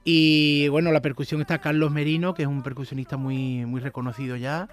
Y 0.03 0.67
bueno, 0.69 0.91
la 0.91 1.01
percusión 1.01 1.39
está 1.41 1.59
Carlos 1.59 1.91
Merino, 1.91 2.33
que 2.33 2.41
es 2.43 2.47
un 2.49 2.63
percusionista 2.63 3.15
muy, 3.17 3.65
muy 3.65 3.79
reconocido 3.79 4.35
ya. 4.35 4.67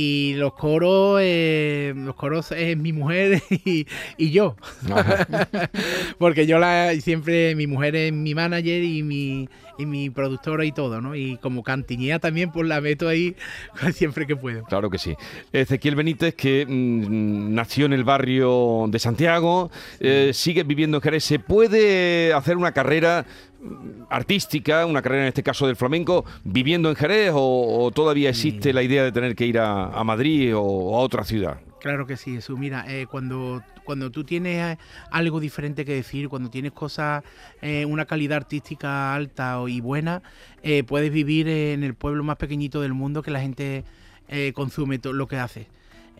Y 0.00 0.34
los 0.34 0.52
coros, 0.52 1.18
eh, 1.20 1.92
los 1.96 2.14
coros 2.14 2.52
es 2.52 2.76
mi 2.76 2.92
mujer 2.92 3.42
y, 3.50 3.84
y 4.16 4.30
yo. 4.30 4.54
Porque 6.18 6.46
yo 6.46 6.60
la 6.60 6.92
siempre, 7.00 7.56
mi 7.56 7.66
mujer 7.66 7.96
es 7.96 8.12
mi 8.12 8.32
manager 8.32 8.84
y 8.84 9.02
mi, 9.02 9.48
y 9.78 9.86
mi 9.86 10.10
productora 10.10 10.64
y 10.64 10.72
todo, 10.72 11.00
¿no? 11.00 11.14
Y 11.14 11.36
como 11.38 11.62
cantiñea 11.62 12.18
también, 12.18 12.52
pues 12.52 12.68
la 12.68 12.80
meto 12.80 13.08
ahí 13.08 13.34
siempre 13.92 14.26
que 14.26 14.36
puedo. 14.36 14.64
Claro 14.64 14.90
que 14.90 14.98
sí. 14.98 15.16
Ezequiel 15.52 15.94
Benítez, 15.94 16.34
que 16.34 16.64
mm, 16.64 17.54
nació 17.54 17.86
en 17.86 17.92
el 17.92 18.04
barrio 18.04 18.86
de 18.88 18.98
Santiago, 18.98 19.70
eh, 20.00 20.32
sigue 20.34 20.64
viviendo 20.64 20.98
en 20.98 21.02
Jerez. 21.02 21.24
¿Se 21.24 21.38
puede 21.38 22.32
hacer 22.32 22.56
una 22.56 22.72
carrera 22.72 23.24
mm, 23.24 23.47
artística, 24.10 24.86
una 24.86 25.02
carrera 25.02 25.22
en 25.24 25.28
este 25.28 25.42
caso 25.42 25.66
del 25.66 25.76
flamenco, 25.76 26.24
viviendo 26.44 26.88
en 26.90 26.96
Jerez 26.96 27.32
o, 27.34 27.84
o 27.84 27.90
todavía 27.90 28.30
existe 28.30 28.72
la 28.72 28.82
idea 28.82 29.04
de 29.04 29.12
tener 29.12 29.34
que 29.34 29.46
ir 29.46 29.58
a, 29.58 29.86
a 29.86 30.04
Madrid 30.04 30.54
o, 30.56 30.96
a 30.96 31.00
otra 31.00 31.24
ciudad? 31.24 31.60
Claro 31.80 32.06
que 32.06 32.16
sí, 32.16 32.34
Jesús. 32.34 32.58
Mira, 32.58 32.84
eh, 32.88 33.06
cuando, 33.08 33.62
cuando 33.84 34.10
tú 34.10 34.24
tienes 34.24 34.76
eh, 34.76 34.78
algo 35.12 35.38
diferente 35.38 35.84
que 35.84 35.94
decir, 35.94 36.28
cuando 36.28 36.50
tienes 36.50 36.72
cosas, 36.72 37.22
eh, 37.62 37.84
una 37.84 38.04
calidad 38.04 38.38
artística 38.38 39.14
alta 39.14 39.60
o- 39.60 39.68
y 39.68 39.80
buena, 39.80 40.22
eh, 40.62 40.82
puedes 40.82 41.12
vivir 41.12 41.48
en 41.48 41.84
el 41.84 41.94
pueblo 41.94 42.24
más 42.24 42.36
pequeñito 42.36 42.80
del 42.80 42.94
mundo 42.94 43.22
que 43.22 43.30
la 43.30 43.40
gente 43.40 43.84
consume 44.52 44.98
todo 44.98 45.14
lo 45.14 45.26
que 45.26 45.38
haces. 45.38 45.66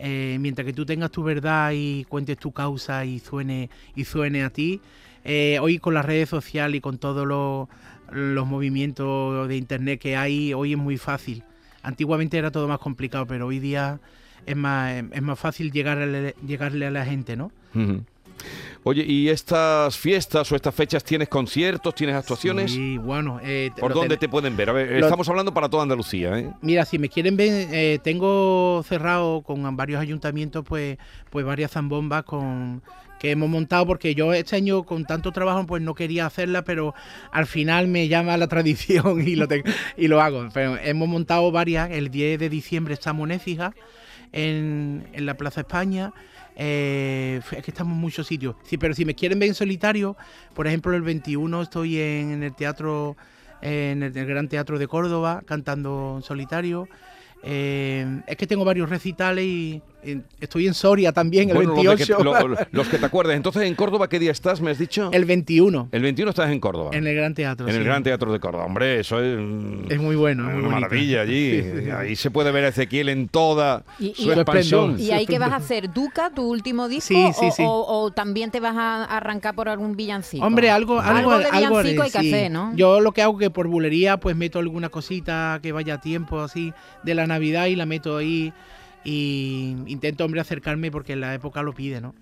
Mientras 0.00 0.64
que 0.64 0.72
tú 0.72 0.86
tengas 0.86 1.10
tu 1.10 1.22
verdad 1.22 1.72
y 1.74 2.04
cuentes 2.04 2.38
tu 2.38 2.52
causa 2.52 3.04
y 3.04 3.18
suene, 3.18 3.68
y 3.94 4.04
suene 4.06 4.44
a 4.44 4.48
ti, 4.50 4.80
eh, 5.24 5.58
hoy 5.60 5.78
con 5.78 5.94
las 5.94 6.04
redes 6.04 6.28
sociales 6.28 6.78
y 6.78 6.80
con 6.80 6.98
todos 6.98 7.26
los, 7.26 7.68
los 8.10 8.46
movimientos 8.46 9.48
de 9.48 9.56
internet 9.56 10.00
que 10.00 10.16
hay, 10.16 10.54
hoy 10.54 10.72
es 10.72 10.78
muy 10.78 10.96
fácil. 10.96 11.42
Antiguamente 11.82 12.38
era 12.38 12.50
todo 12.50 12.68
más 12.68 12.78
complicado, 12.78 13.26
pero 13.26 13.46
hoy 13.46 13.58
día 13.58 14.00
es 14.46 14.56
más, 14.56 15.04
es 15.12 15.22
más 15.22 15.38
fácil 15.38 15.70
llegarle, 15.72 16.34
llegarle 16.46 16.86
a 16.86 16.90
la 16.90 17.04
gente, 17.04 17.36
¿no? 17.36 17.52
Oye, 18.84 19.04
¿y 19.06 19.28
estas 19.28 19.96
fiestas 19.98 20.50
o 20.50 20.56
estas 20.56 20.74
fechas 20.74 21.04
tienes 21.04 21.28
conciertos, 21.28 21.94
tienes 21.94 22.16
actuaciones? 22.16 22.70
Sí, 22.72 22.96
bueno. 22.96 23.40
eh, 23.42 23.70
¿Por 23.78 23.92
dónde 23.92 24.16
te 24.16 24.28
pueden 24.28 24.56
ver? 24.56 24.70
A 24.70 24.72
ver, 24.72 24.90
lo- 24.92 25.06
estamos 25.06 25.28
hablando 25.28 25.52
para 25.52 25.68
toda 25.68 25.82
Andalucía, 25.82 26.38
¿eh? 26.38 26.50
Mira, 26.62 26.84
si 26.84 26.98
me 26.98 27.08
quieren 27.08 27.36
ver, 27.36 27.68
eh, 27.72 27.98
tengo 28.02 28.82
cerrado 28.88 29.42
con 29.42 29.76
varios 29.76 30.00
ayuntamientos, 30.00 30.64
pues, 30.66 30.96
pues 31.30 31.44
varias 31.44 31.72
zambombas 31.72 32.22
con 32.24 32.82
que 33.18 33.32
hemos 33.32 33.48
montado 33.48 33.84
porque 33.84 34.14
yo 34.14 34.32
este 34.32 34.54
año 34.54 34.84
con 34.84 35.04
tanto 35.04 35.32
trabajo 35.32 35.66
pues 35.66 35.82
no 35.82 35.92
quería 35.92 36.24
hacerla 36.24 36.62
pero 36.62 36.94
al 37.32 37.46
final 37.46 37.88
me 37.88 38.06
llama 38.06 38.36
la 38.36 38.46
tradición 38.48 39.26
y 39.26 39.34
lo 39.34 39.48
tengo- 39.48 39.68
y 39.96 40.06
lo 40.06 40.20
hago 40.22 40.48
pero 40.54 40.76
hemos 40.78 41.08
montado 41.08 41.50
varias 41.50 41.90
el 41.90 42.10
10 42.12 42.38
de 42.38 42.48
diciembre 42.48 42.94
estamos 42.94 43.24
en 43.28 43.32
Écija 43.32 43.74
en, 44.30 45.08
en 45.12 45.26
la 45.26 45.34
Plaza 45.36 45.62
España 45.62 46.12
eh, 46.58 47.40
es 47.52 47.62
que 47.62 47.70
estamos 47.70 47.94
en 47.94 48.00
muchos 48.00 48.26
sitios. 48.26 48.56
Sí 48.64 48.76
pero 48.76 48.92
si 48.94 49.04
me 49.04 49.14
quieren 49.14 49.38
ver 49.38 49.48
en 49.48 49.54
solitario 49.54 50.16
por 50.54 50.66
ejemplo 50.66 50.94
el 50.94 51.02
21 51.02 51.62
estoy 51.62 51.98
en, 51.98 52.42
el 52.42 52.54
teatro 52.54 53.16
en 53.62 54.02
el, 54.02 54.16
el 54.16 54.26
Gran 54.26 54.48
Teatro 54.48 54.78
de 54.78 54.86
Córdoba 54.86 55.42
cantando 55.46 56.14
en 56.16 56.22
solitario. 56.22 56.88
Eh, 57.42 58.22
es 58.26 58.36
que 58.36 58.46
tengo 58.46 58.64
varios 58.64 58.90
recitales 58.90 59.44
y, 59.44 59.82
estoy 60.40 60.66
en 60.66 60.74
Soria 60.74 61.12
también 61.12 61.50
el 61.50 61.56
Bueno, 61.56 61.70
los, 61.74 61.82
de 61.82 61.88
28 61.88 62.16
que, 62.18 62.24
lo- 62.24 62.56
los 62.70 62.88
que 62.88 62.98
te 62.98 63.06
acuerdes. 63.06 63.36
Entonces, 63.36 63.62
¿en 63.64 63.74
Córdoba 63.74 64.08
qué 64.08 64.18
día 64.18 64.30
estás, 64.30 64.60
me 64.60 64.70
has 64.70 64.78
dicho? 64.78 65.10
el 65.12 65.24
21 65.24 65.88
El 65.92 66.02
21 66.02 66.30
estás 66.30 66.50
en 66.50 66.60
Córdoba. 66.60 66.90
en 66.94 67.06
el 67.06 67.14
Gran 67.16 67.34
Teatro 67.34 67.68
En 67.68 67.74
el. 67.74 67.84
Gran 67.84 68.02
Teatro 68.02 68.32
de 68.32 68.38
Córdoba. 68.40 68.64
Hombre, 68.64 69.00
eso 69.00 69.20
es... 69.20 69.38
es 69.90 69.98
muy 70.00 70.14
bueno 70.16 70.44
es 70.48 70.54
muy 70.54 70.58
una 70.64 70.68
bonito. 70.68 70.80
maravilla 70.80 71.22
allí. 71.22 71.62
Sí, 71.62 71.62
sí, 71.62 71.84
sí. 71.84 71.90
Ahí 71.90 72.16
se 72.16 72.30
puede 72.30 72.52
ver 72.52 72.64
a 72.64 72.68
Ezequiel 72.68 73.08
en 73.08 73.28
toda 73.28 73.84
Y- 73.98 74.14
su 74.14 74.28
y- 74.28 74.32
expansión. 74.32 74.98
¿Y 74.98 75.10
ahí 75.10 75.26
qué 75.26 75.38
vas 75.38 75.52
a 75.52 75.56
hacer? 75.56 75.92
¿Duca, 75.92 76.30
tu 76.34 76.48
último 76.48 76.88
disco? 76.88 77.08
Sí, 77.14 77.26
sí, 77.38 77.46
o, 77.46 77.50
sí. 77.52 77.62
o- 77.66 77.86
o 78.04 78.10
también 78.10 78.50
te 78.50 78.60
vas 78.60 78.76
a 78.76 79.04
arrancar 79.04 79.54
por 79.54 79.68
algún 79.68 79.96
villancico? 79.96 80.44
Hombre, 80.46 80.70
algo, 80.70 81.00
algo, 81.00 81.30
Algo 81.32 81.38
de 81.38 81.44
algo 81.46 81.78
villancico 81.82 82.02
hay 82.04 82.10
que 82.10 82.20
sí. 82.20 82.32
hacer, 82.34 82.50
¿no? 82.50 82.72
Yo 82.76 83.00
lo 83.00 83.12
que 83.12 83.22
hago 83.22 83.36
que 83.36 83.50
por 83.50 83.66
bulería, 83.68 84.18
pues 84.18 84.36
meto 84.36 84.58
alguna 84.58 84.88
cosita 84.88 85.58
que 85.62 85.72
vaya 85.72 85.94
a 85.94 86.00
tiempo 86.00 86.40
así 86.40 86.72
de 87.02 87.14
la 87.14 87.26
Navidad 87.26 87.66
y 87.66 87.76
la 87.76 87.86
meto 87.86 88.16
ahí 88.16 88.52
y 89.04 89.74
intento, 89.86 90.24
hombre, 90.24 90.40
acercarme 90.40 90.90
porque 90.90 91.16
la 91.16 91.32
época 91.34 91.62
lo 91.62 91.72
pide, 91.72 92.00
¿no? 92.00 92.14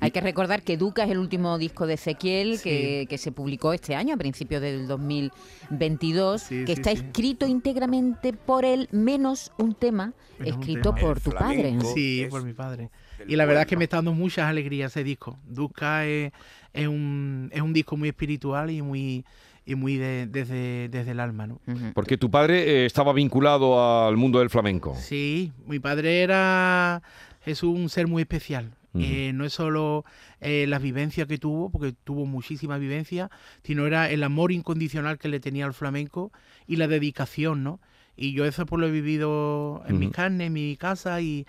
Hay 0.00 0.10
que 0.10 0.20
recordar 0.20 0.62
que 0.62 0.76
Duca 0.76 1.04
es 1.04 1.10
el 1.10 1.18
último 1.18 1.56
disco 1.58 1.86
de 1.86 1.94
Ezequiel 1.94 2.58
Sí. 2.58 2.64
que, 2.68 3.06
que 3.08 3.18
se 3.18 3.32
publicó 3.32 3.72
este 3.72 3.94
año, 3.94 4.14
a 4.14 4.16
principios 4.18 4.60
del 4.60 4.86
2022, 4.88 6.42
Sí, 6.42 6.64
que 6.64 6.74
sí, 6.74 6.80
está 6.80 6.90
sí. 6.90 6.96
escrito 6.98 7.46
íntegramente 7.46 8.32
por 8.32 8.64
él, 8.64 8.88
menos 8.92 9.52
un 9.58 9.74
tema 9.74 10.12
Menos 10.38 10.56
un 10.56 10.60
escrito 10.62 10.94
tema. 10.94 11.06
por 11.06 11.16
El 11.18 11.22
tu 11.22 11.30
padre. 11.30 11.78
Sí, 11.94 12.22
es 12.22 12.28
por 12.28 12.44
mi 12.44 12.52
padre. 12.52 12.90
Y 13.26 13.36
la 13.36 13.46
verdad 13.46 13.62
es 13.62 13.68
que 13.68 13.76
me 13.76 13.84
está 13.84 13.96
dando 13.96 14.12
muchas 14.12 14.46
alegrías 14.48 14.92
ese 14.92 15.02
disco. 15.04 15.38
Duca 15.46 16.06
es, 16.06 16.32
es 16.74 16.86
un, 16.86 17.50
es 17.52 17.62
un 17.62 17.72
disco 17.72 17.96
muy 17.96 18.08
espiritual 18.08 18.70
y 18.70 18.82
muy, 18.82 19.24
y 19.66 19.74
muy 19.74 19.96
de- 19.96 20.26
desde, 20.26 20.88
desde 20.88 21.10
el 21.10 21.20
alma, 21.20 21.46
¿no? 21.46 21.60
Porque 21.92 22.16
tu 22.16 22.30
padre 22.30 22.62
eh, 22.84 22.86
estaba 22.86 23.12
vinculado 23.12 24.06
al 24.06 24.16
mundo 24.16 24.38
del 24.38 24.48
flamenco. 24.48 24.94
Sí, 24.96 25.52
mi 25.66 25.80
padre 25.80 26.22
era 26.22 27.02
Jesús 27.44 27.76
un 27.76 27.88
ser 27.88 28.06
muy 28.06 28.22
especial. 28.22 28.70
Ujú. 28.94 29.04
Eh, 29.04 29.32
no 29.34 29.44
es 29.44 29.52
solo 29.52 30.04
eh, 30.40 30.64
las 30.68 30.80
vivencias 30.80 31.26
que 31.26 31.36
tuvo, 31.36 31.68
porque 31.68 31.92
tuvo 32.04 32.24
muchísimas 32.24 32.80
vivencias, 32.80 33.28
sino 33.62 33.86
era 33.86 34.08
el 34.10 34.22
amor 34.22 34.52
incondicional 34.52 35.18
que 35.18 35.28
le 35.28 35.40
tenía 35.40 35.66
al 35.66 35.74
flamenco 35.74 36.32
y 36.66 36.76
la 36.76 36.86
dedicación, 36.88 37.62
¿no? 37.62 37.78
Y 38.16 38.32
yo 38.32 38.46
eso 38.46 38.64
pues 38.64 38.80
lo 38.80 38.86
he 38.86 38.90
vivido 38.90 39.82
en 39.86 39.98
mis 39.98 40.08
Ujú. 40.08 40.16
carnes, 40.16 40.46
en 40.46 40.52
mi 40.54 40.76
casa 40.78 41.20
y, 41.20 41.44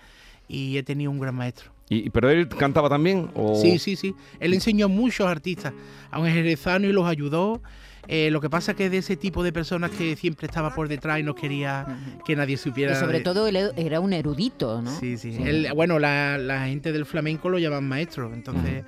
y 0.48 0.76
he 0.76 0.82
tenido 0.82 1.10
un 1.10 1.20
gran 1.20 1.34
maestro. 1.36 1.70
Y, 1.88 2.10
¿Pero 2.10 2.28
él 2.28 2.48
cantaba 2.48 2.90
también? 2.90 3.30
O... 3.34 3.54
Sí, 3.62 3.78
sí, 3.78 3.96
sí. 3.96 4.14
Él 4.40 4.52
enseñó 4.52 4.84
a 4.84 4.88
muchos 4.88 5.26
artistas, 5.26 5.72
a 6.10 6.18
un 6.20 6.26
jerezano 6.26 6.86
y 6.86 6.92
los 6.92 7.06
ayudó. 7.06 7.62
Eh, 8.10 8.30
lo 8.30 8.40
que 8.40 8.48
pasa 8.48 8.74
que 8.74 8.88
de 8.88 8.98
ese 8.98 9.16
tipo 9.16 9.42
de 9.44 9.52
personas 9.52 9.90
que 9.90 10.16
siempre 10.16 10.46
estaba 10.46 10.74
por 10.74 10.88
detrás 10.88 11.20
y 11.20 11.22
no 11.22 11.34
quería 11.34 11.86
que 12.24 12.34
nadie 12.34 12.54
Y 12.54 12.56
supiera. 12.56 12.98
sobre 12.98 13.18
de- 13.18 13.24
todo 13.24 13.46
él 13.46 13.70
era 13.76 14.00
un 14.00 14.12
erudito, 14.14 14.80
¿no? 14.80 14.90
Sí, 14.98 15.18
sí. 15.18 15.36
Él- 15.38 15.68
bueno, 15.74 15.98
la, 15.98 16.38
la 16.38 16.66
gente 16.66 16.90
del 16.92 17.04
flamenco 17.04 17.48
lo 17.50 17.58
llaman 17.58 17.84
maestro, 17.86 18.32
entonces 18.32 18.82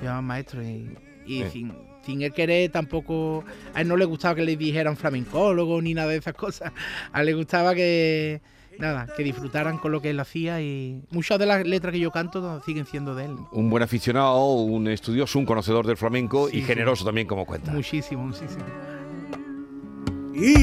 lo 0.00 0.04
llaman 0.04 0.24
maestro 0.24 0.62
y, 0.62 0.90
y 1.26 1.42
Sí. 1.44 1.50
sin, 1.52 1.72
sin 2.04 2.20
él 2.22 2.32
querer 2.32 2.70
tampoco... 2.70 3.44
A 3.74 3.80
él 3.80 3.88
no 3.88 3.96
le 3.96 4.04
gustaba 4.04 4.34
que 4.34 4.44
le 4.44 4.56
dijeran 4.56 4.96
flamencólogo 4.96 5.80
ni 5.80 5.94
nada 5.94 6.10
de 6.10 6.18
esas 6.18 6.34
cosas. 6.34 6.70
A 7.12 7.20
él 7.20 7.26
le 7.26 7.34
gustaba 7.34 7.74
que... 7.74 8.40
Nada, 8.78 9.06
que 9.16 9.22
disfrutaran 9.22 9.78
con 9.78 9.92
lo 9.92 10.00
que 10.02 10.10
él 10.10 10.20
hacía 10.20 10.60
y 10.60 11.02
muchas 11.10 11.38
de 11.38 11.46
las 11.46 11.66
letras 11.66 11.92
que 11.92 12.00
yo 12.00 12.10
canto 12.10 12.60
siguen 12.62 12.84
siendo 12.86 13.14
de 13.14 13.26
él. 13.26 13.36
Un 13.52 13.70
buen 13.70 13.82
aficionado, 13.82 14.44
un 14.54 14.88
estudioso, 14.88 15.38
un 15.38 15.46
conocedor 15.46 15.86
del 15.86 15.96
flamenco 15.96 16.48
Sí, 16.48 16.58
y 16.58 16.60
sí. 16.60 16.66
generoso 16.66 17.04
también, 17.04 17.26
como 17.26 17.46
cuenta. 17.46 17.72
Muchísimo, 17.72 18.24
muchísimo. 18.24 18.64
y 20.34 20.54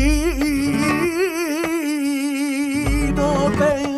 no 3.16 3.52
te 3.52 3.94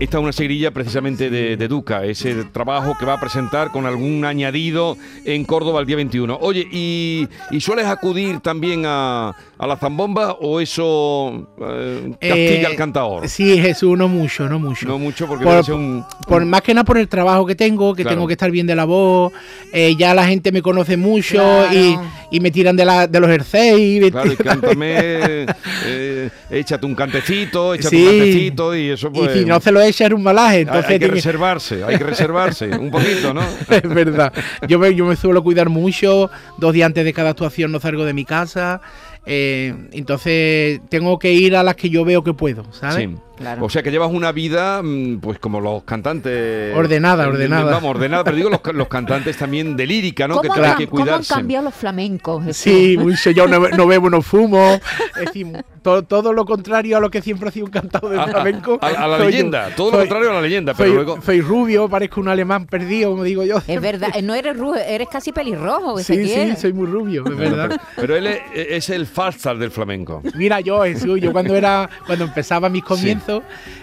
Esta 0.00 0.16
es 0.16 0.22
una 0.22 0.32
seguirilla 0.32 0.70
precisamente 0.70 1.28
de, 1.28 1.58
de 1.58 1.68
Duca, 1.68 2.06
ese 2.06 2.44
trabajo 2.44 2.96
que 2.98 3.04
va 3.04 3.12
a 3.14 3.20
presentar 3.20 3.70
con 3.70 3.84
algún 3.84 4.24
añadido 4.24 4.96
en 5.26 5.44
Córdoba 5.44 5.80
el 5.80 5.86
día 5.86 5.96
21. 5.96 6.38
Oye, 6.40 6.66
¿y, 6.72 7.28
y 7.50 7.60
sueles 7.60 7.84
acudir 7.84 8.40
también 8.40 8.84
a, 8.86 9.34
a 9.58 9.66
la 9.66 9.76
zambomba 9.76 10.32
o 10.40 10.58
eso 10.58 11.46
eh, 11.60 12.12
castiga 12.18 12.34
Eh, 12.62 12.66
al 12.66 12.76
cantador? 12.76 13.28
Sí, 13.28 13.58
Jesús, 13.60 13.98
no 13.98 14.08
mucho, 14.08 14.48
no 14.48 14.58
mucho. 14.58 14.88
No 14.88 14.98
mucho 14.98 15.26
porque 15.26 15.44
Por- 15.44 15.70
un... 15.70 16.02
Por 16.26 16.46
más 16.46 16.62
que 16.62 16.72
nada 16.72 16.84
por 16.84 16.96
el 16.96 17.06
trabajo 17.06 17.44
que 17.44 17.54
tengo, 17.54 17.94
que 17.94 18.00
Claro. 18.02 18.16
tengo 18.16 18.26
que 18.26 18.32
estar 18.32 18.50
bien 18.50 18.66
de 18.66 18.74
la 18.76 18.86
voz, 18.86 19.34
eh, 19.70 19.94
ya 19.98 20.14
la 20.14 20.26
gente 20.26 20.50
me 20.50 20.62
conoce 20.62 20.96
mucho 20.96 21.34
Claro. 21.36 21.74
y, 21.74 21.98
y 22.30 22.40
me 22.40 22.50
tiran 22.50 22.74
de, 22.74 22.86
la, 22.86 23.06
de 23.06 23.20
los 23.20 23.28
jerseys. 23.28 24.10
Claro, 24.10 24.32
y 24.32 24.36
cántame, 24.42 25.44
eh, 25.84 26.30
échate 26.50 26.86
un 26.86 26.94
cantecito, 26.94 27.74
échate 27.74 27.96
Sí. 27.96 28.02
un 28.02 28.08
cantecito 28.18 28.76
y 28.76 28.90
eso 28.90 29.12
pues... 29.12 29.36
y 29.36 29.38
si 29.40 29.44
no 29.44 29.60
se 29.60 29.72
lo 29.72 29.80
echa 29.80 30.06
es 30.06 30.12
un 30.12 30.22
malaje, 30.22 30.56
hay- 30.56 30.60
entonces 30.62 30.84
hay, 30.86 30.94
que 30.94 30.98
tiene- 31.00 31.14
reservarse, 31.14 31.84
hay 31.84 31.98
que 31.98 32.04
reservarse 32.04 32.68
un 32.78 32.90
poquito, 32.90 33.32
¿no? 33.34 33.42
es 33.70 33.82
verdad. 33.82 34.32
Yo 34.68 34.78
me, 34.78 34.94
yo 34.94 35.06
me 35.06 35.16
suelo 35.16 35.42
cuidar 35.42 35.68
mucho, 35.68 36.30
dos 36.58 36.72
días 36.72 36.86
antes 36.86 37.04
de 37.04 37.12
cada 37.12 37.30
actuación 37.30 37.72
no 37.72 37.80
salgo 37.80 38.04
de 38.04 38.12
mi 38.12 38.24
casa, 38.24 38.80
eh, 39.26 39.74
entonces 39.92 40.80
tengo 40.88 41.18
que 41.18 41.32
ir 41.32 41.54
a 41.56 41.62
las 41.62 41.76
que 41.76 41.90
yo 41.90 42.04
veo 42.04 42.24
que 42.24 42.32
puedo, 42.34 42.64
¿sabes? 42.72 42.96
Sí. 43.08 43.14
Claro. 43.40 43.64
O 43.64 43.70
sea 43.70 43.82
que 43.82 43.90
llevas 43.90 44.10
una 44.12 44.32
vida, 44.32 44.82
mm, 44.82 45.18
pues 45.20 45.38
como 45.38 45.60
los 45.60 45.82
cantantes. 45.84 46.76
Ordenada, 46.76 47.24
Eh, 47.24 47.28
ordenada. 47.28 47.72
Vamos, 47.72 47.90
ordenada, 47.90 48.22
pero 48.22 48.36
digo 48.36 48.50
los, 48.50 48.60
los 48.74 48.88
cantantes 48.88 49.36
también 49.38 49.76
de 49.76 49.86
lírica, 49.86 50.28
¿no? 50.28 50.40
Que 50.42 50.48
¿Cómo, 50.48 50.54
tienen 50.54 50.70
han, 50.72 50.76
que 50.78 50.86
cómo 50.88 51.02
han 51.02 51.08
cuidarse. 51.08 51.34
cambiado 51.34 51.64
los 51.64 51.74
flamencos? 51.74 52.44
Jesús? 52.44 52.62
Sí, 52.62 52.96
mucho. 52.98 53.30
Yo 53.30 53.48
no, 53.48 53.68
no 53.70 53.86
bebo, 53.86 54.10
no 54.10 54.20
fumo. 54.22 54.78
Es 55.20 55.26
decir, 55.26 55.46
todo, 55.82 56.02
todo 56.02 56.32
lo 56.32 56.44
contrario 56.44 56.96
a 56.96 57.00
lo 57.00 57.10
que 57.10 57.20
siempre 57.22 57.48
ha 57.48 57.52
sido 57.52 57.66
un 57.66 57.72
cantado 57.72 58.08
de 58.10 58.18
flamenco. 58.22 58.78
a- 58.80 58.86
a 58.88 59.08
la 59.08 59.16
soy 59.18 59.26
leyenda, 59.32 59.68
todo 59.76 59.92
lo 59.92 59.98
contrario 59.98 60.30
a 60.30 60.34
la 60.34 60.40
leyenda, 60.42 60.74
pero 60.74 60.88
soy, 60.88 60.94
luego. 60.96 61.22
soy 61.22 61.40
rubio, 61.40 61.88
parezco 61.88 62.20
un 62.20 62.28
alemán 62.28 62.66
perdido, 62.66 63.10
como 63.10 63.22
digo 63.24 63.44
yo. 63.44 63.56
Es 63.66 63.80
verdad, 63.80 64.10
eh, 64.14 64.22
no 64.22 64.34
eres 64.34 64.56
rujo, 64.56 64.76
eres 64.76 65.08
casi 65.08 65.32
pelirrojo, 65.32 65.98
Sí, 66.00 66.26
sí, 66.26 66.56
soy 66.56 66.72
muy 66.72 66.86
rubio, 66.86 67.24
es 67.26 67.36
verdad. 67.36 67.68
pero, 67.68 67.80
pero 67.96 68.16
él 68.16 68.26
es, 68.26 68.40
es 68.54 68.90
el 68.90 69.06
falsar 69.06 69.56
del 69.58 69.70
flamenco. 69.70 70.22
Mira, 70.34 70.60
yo, 70.60 70.82
Jesús, 70.84 71.20
yo 71.20 71.32
cuando 71.32 71.54
era, 71.54 71.88
cuando 72.06 72.24
empezaba 72.24 72.68
mis 72.68 72.82
comienzos, 72.84 73.29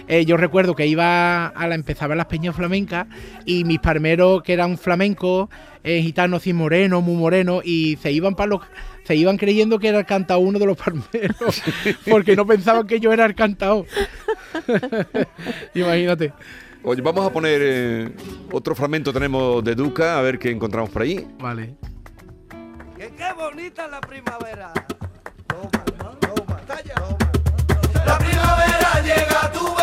eh, 0.06 0.24
yo 0.24 0.36
recuerdo 0.36 0.74
que 0.74 0.86
iba 0.86 1.46
a 1.46 1.66
la, 1.66 1.74
empezaba 1.74 2.14
las 2.14 2.26
peñas 2.26 2.54
flamencas 2.54 3.06
y 3.44 3.64
mis 3.64 3.78
parmeros, 3.78 4.42
que 4.42 4.52
eran 4.52 4.78
flamencos, 4.78 5.48
eh, 5.84 6.02
gitanos 6.02 6.46
y 6.46 6.52
morenos, 6.52 7.02
muy 7.02 7.16
morenos, 7.16 7.64
y 7.64 7.96
se 8.02 8.12
iban 8.12 8.34
para 8.34 8.48
los 8.48 8.60
se 9.04 9.16
iban 9.16 9.38
creyendo 9.38 9.78
que 9.78 9.88
era 9.88 10.00
el 10.00 10.04
cantao 10.04 10.38
uno 10.38 10.58
de 10.58 10.66
los 10.66 10.76
parmeros, 10.84 11.62
porque 12.10 12.36
no 12.36 12.46
pensaban 12.46 12.86
que 12.86 13.00
yo 13.00 13.10
era 13.10 13.24
el 13.24 13.34
cantao. 13.34 13.86
Imagínate. 15.74 16.34
Oye, 16.82 17.00
vamos 17.02 17.26
a 17.26 17.32
poner 17.32 17.60
eh, 17.62 18.10
otro 18.52 18.74
fragmento 18.74 19.12
tenemos 19.12 19.64
de 19.64 19.74
Duca, 19.74 20.18
a 20.18 20.22
ver 20.22 20.38
qué 20.38 20.50
encontramos 20.50 20.90
por 20.90 21.02
ahí. 21.02 21.26
Vale. 21.38 21.74
bonita 23.36 23.86
es 23.86 23.90
la 23.90 24.00
primavera. 24.00 24.72
La 28.06 28.18
primavera 28.18 28.67
llega 29.08 29.50
tu 29.52 29.77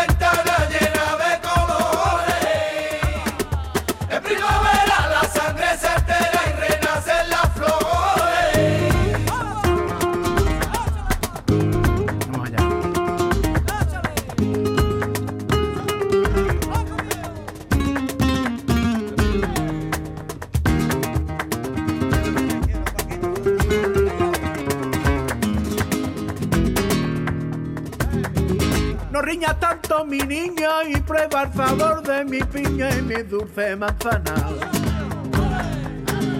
mi 30.06 30.18
niña 30.18 30.84
y 30.88 31.00
prueba 31.00 31.42
el 31.42 31.52
sabor 31.52 32.02
de 32.02 32.24
mi 32.24 32.40
piña 32.40 32.88
y 32.96 33.02
mi 33.02 33.22
dulce 33.22 33.76
manzana. 33.76 34.34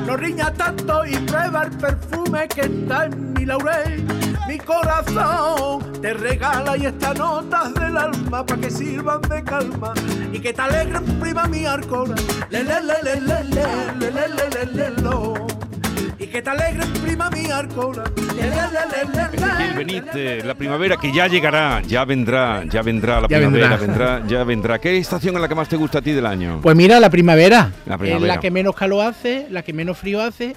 No 0.06 0.16
riña 0.16 0.52
tanto 0.52 1.04
y 1.04 1.16
prueba 1.16 1.64
el 1.64 1.70
perfume 1.72 2.46
que 2.48 2.60
está 2.62 3.06
en 3.06 3.32
mi 3.32 3.44
laurel. 3.44 4.04
Mi 4.46 4.58
corazón 4.58 6.00
te 6.00 6.14
regala 6.14 6.76
y 6.76 6.86
estas 6.86 7.18
notas 7.18 7.74
del 7.74 7.96
alma 7.96 8.46
para 8.46 8.60
que 8.60 8.70
sirvan 8.70 9.20
de 9.22 9.42
calma 9.42 9.92
y 10.32 10.38
que 10.38 10.52
te 10.52 10.62
alegren 10.62 11.04
prima 11.18 11.46
mi 11.48 11.66
arcona. 11.66 12.14
Le 12.50 12.62
le 12.62 12.80
le 12.82 13.02
le 13.02 13.20
le 13.20 13.44
le 13.44 13.66
le 13.98 14.10
le 14.10 14.28
le 14.28 14.50
le 14.50 14.90
le 14.90 15.02
lo. 15.02 15.55
Y 16.26 16.28
que 16.28 16.42
te 16.42 16.50
alegren 16.50 16.92
prima 16.94 17.30
le. 17.30 18.02
Benítez, 19.76 20.44
la 20.44 20.54
primavera 20.54 20.96
que 20.96 21.12
ya 21.12 21.28
llegará, 21.28 21.80
ya 21.82 22.04
vendrá, 22.04 22.64
ya 22.68 22.82
vendrá 22.82 23.20
la 23.20 23.28
Ya 23.28 23.36
primavera, 23.38 23.76
vendrá. 23.76 24.16
vendrá, 24.16 24.28
ya 24.28 24.44
vendrá. 24.44 24.78
¿Qué 24.80 24.96
estación 24.98 25.36
es 25.36 25.40
la 25.40 25.48
que 25.48 25.54
más 25.54 25.68
te 25.68 25.76
gusta 25.76 25.98
a 25.98 26.02
ti 26.02 26.12
del 26.12 26.26
año? 26.26 26.60
Pues 26.62 26.74
mira, 26.76 26.98
la 26.98 27.10
primavera. 27.10 27.70
La 27.86 27.94
Es 27.94 28.00
primavera. 28.00 28.34
la 28.34 28.40
que 28.40 28.50
menos 28.50 28.74
calor 28.74 29.06
hace, 29.06 29.46
la 29.50 29.62
que 29.62 29.72
menos 29.72 29.96
frío 29.98 30.20
hace 30.20 30.56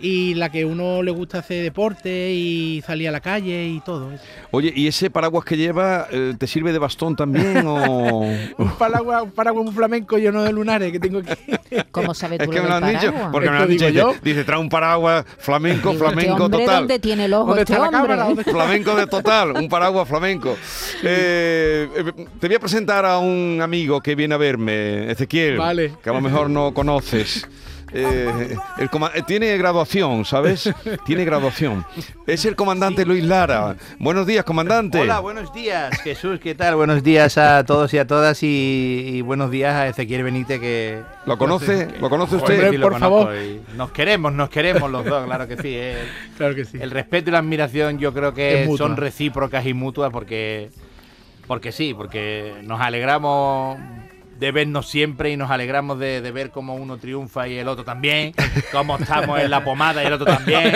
y 0.00 0.34
la 0.34 0.50
que 0.50 0.64
uno 0.64 1.02
le 1.02 1.10
gusta 1.10 1.38
hacer 1.38 1.62
deporte 1.62 2.32
y 2.32 2.82
salir 2.86 3.08
a 3.08 3.12
la 3.12 3.20
calle 3.20 3.66
y 3.66 3.80
todo. 3.80 4.10
Oye, 4.50 4.72
¿y 4.74 4.86
ese 4.86 5.10
paraguas 5.10 5.44
que 5.44 5.56
lleva 5.56 6.06
eh, 6.10 6.34
te 6.38 6.46
sirve 6.46 6.72
de 6.72 6.78
bastón 6.78 7.16
también 7.16 7.64
o...? 7.66 8.20
Un 8.58 8.70
paraguas, 8.78 9.22
un 9.22 9.30
paraguas 9.30 9.64
muy 9.64 9.74
flamenco 9.74 10.16
lleno 10.18 10.42
de 10.42 10.52
lunares 10.52 10.92
que 10.92 11.00
tengo 11.00 11.18
aquí. 11.20 11.52
¿Cómo 11.90 12.14
sabes 12.14 12.40
Es 12.40 12.46
tú 12.46 12.50
que 12.52 12.58
lo 12.58 12.64
me 12.64 12.68
lo 12.68 12.74
han 12.76 12.88
dicho, 12.92 13.12
porque 13.32 13.48
me 13.50 13.56
lo 13.56 13.62
han 13.62 13.68
dicho, 13.68 13.88
yo. 13.88 14.14
dice, 14.22 14.44
trae 14.44 14.58
un 14.58 14.68
paraguas 14.68 15.24
flamenco, 15.38 15.90
Digo, 15.90 16.04
flamenco 16.04 16.32
este 16.32 16.42
hombre, 16.42 16.60
total. 16.60 16.78
¿dónde 16.80 16.98
tiene 16.98 17.24
el 17.26 17.34
ojo 17.34 17.46
¿Dónde 17.46 17.62
este 17.62 17.72
está 17.74 17.84
la 17.84 17.90
cámara? 17.90 18.24
¿Dónde 18.24 18.42
está? 18.42 18.52
Flamenco 18.52 18.94
de 18.96 19.06
total, 19.06 19.52
un 19.52 19.68
paraguas 19.68 20.08
flamenco. 20.08 20.56
Eh, 21.02 21.88
eh, 21.96 22.12
te 22.38 22.46
voy 22.46 22.56
a 22.56 22.60
presentar 22.60 23.04
a 23.04 23.18
un 23.18 23.60
amigo 23.62 24.00
que 24.00 24.14
viene 24.14 24.34
a 24.34 24.38
verme, 24.38 25.10
Ezequiel, 25.10 25.56
Vale. 25.58 25.92
que 26.02 26.10
a 26.10 26.12
lo 26.12 26.20
mejor 26.20 26.50
no 26.50 26.72
conoces. 26.74 27.46
Eh, 27.92 28.56
el 28.78 28.86
eh, 28.86 29.22
tiene 29.26 29.56
graduación, 29.56 30.24
¿sabes? 30.24 30.72
Tiene 31.06 31.24
graduación. 31.24 31.84
Es 32.26 32.44
el 32.44 32.54
comandante 32.54 33.04
Luis 33.04 33.24
Lara. 33.24 33.76
Buenos 33.98 34.26
días, 34.26 34.44
comandante. 34.44 35.00
Hola, 35.00 35.20
buenos 35.20 35.52
días, 35.52 36.00
Jesús, 36.02 36.38
¿qué 36.40 36.54
tal? 36.54 36.76
Buenos 36.76 37.02
días 37.02 37.36
a 37.38 37.64
todos 37.64 37.92
y 37.94 37.98
a 37.98 38.06
todas 38.06 38.42
y, 38.42 38.46
y 39.06 39.20
buenos 39.22 39.50
días 39.50 39.74
a 39.74 39.88
Ezequiel 39.88 40.22
Benítez 40.22 40.60
que... 40.60 41.02
¿Lo 41.26 41.36
conoce? 41.36 41.88
¿Lo 42.00 42.08
conoce 42.08 42.36
Hombre, 42.36 42.54
usted? 42.56 42.70
Sí, 42.70 42.76
lo 42.76 42.88
por 42.90 42.98
favor. 43.00 43.34
Nos 43.76 43.90
queremos, 43.90 44.32
nos 44.32 44.50
queremos 44.50 44.90
los 44.90 45.04
dos, 45.04 45.24
claro 45.26 45.48
que 45.48 45.56
sí. 45.56 45.68
eh. 45.68 45.96
Claro 46.36 46.54
que 46.54 46.64
sí. 46.64 46.78
El 46.80 46.90
respeto 46.90 47.30
y 47.30 47.32
la 47.32 47.38
admiración 47.38 47.98
yo 47.98 48.14
creo 48.14 48.32
que 48.32 48.68
son 48.78 48.96
recíprocas 48.96 49.66
y 49.66 49.74
mutuas 49.74 50.10
porque, 50.10 50.70
porque 51.46 51.72
sí, 51.72 51.92
porque 51.92 52.54
nos 52.62 52.80
alegramos 52.80 53.78
de 54.40 54.50
vernos 54.52 54.88
siempre 54.88 55.30
y 55.30 55.36
nos 55.36 55.50
alegramos 55.50 55.98
de, 55.98 56.20
de 56.22 56.30
ver 56.32 56.50
cómo 56.50 56.74
uno 56.74 56.96
triunfa 56.96 57.46
y 57.46 57.58
el 57.58 57.68
otro 57.68 57.84
también, 57.84 58.32
cómo 58.72 58.96
estamos 58.96 59.38
en 59.38 59.50
la 59.50 59.62
pomada 59.62 60.02
y 60.02 60.06
el 60.06 60.14
otro 60.14 60.26
también, 60.26 60.72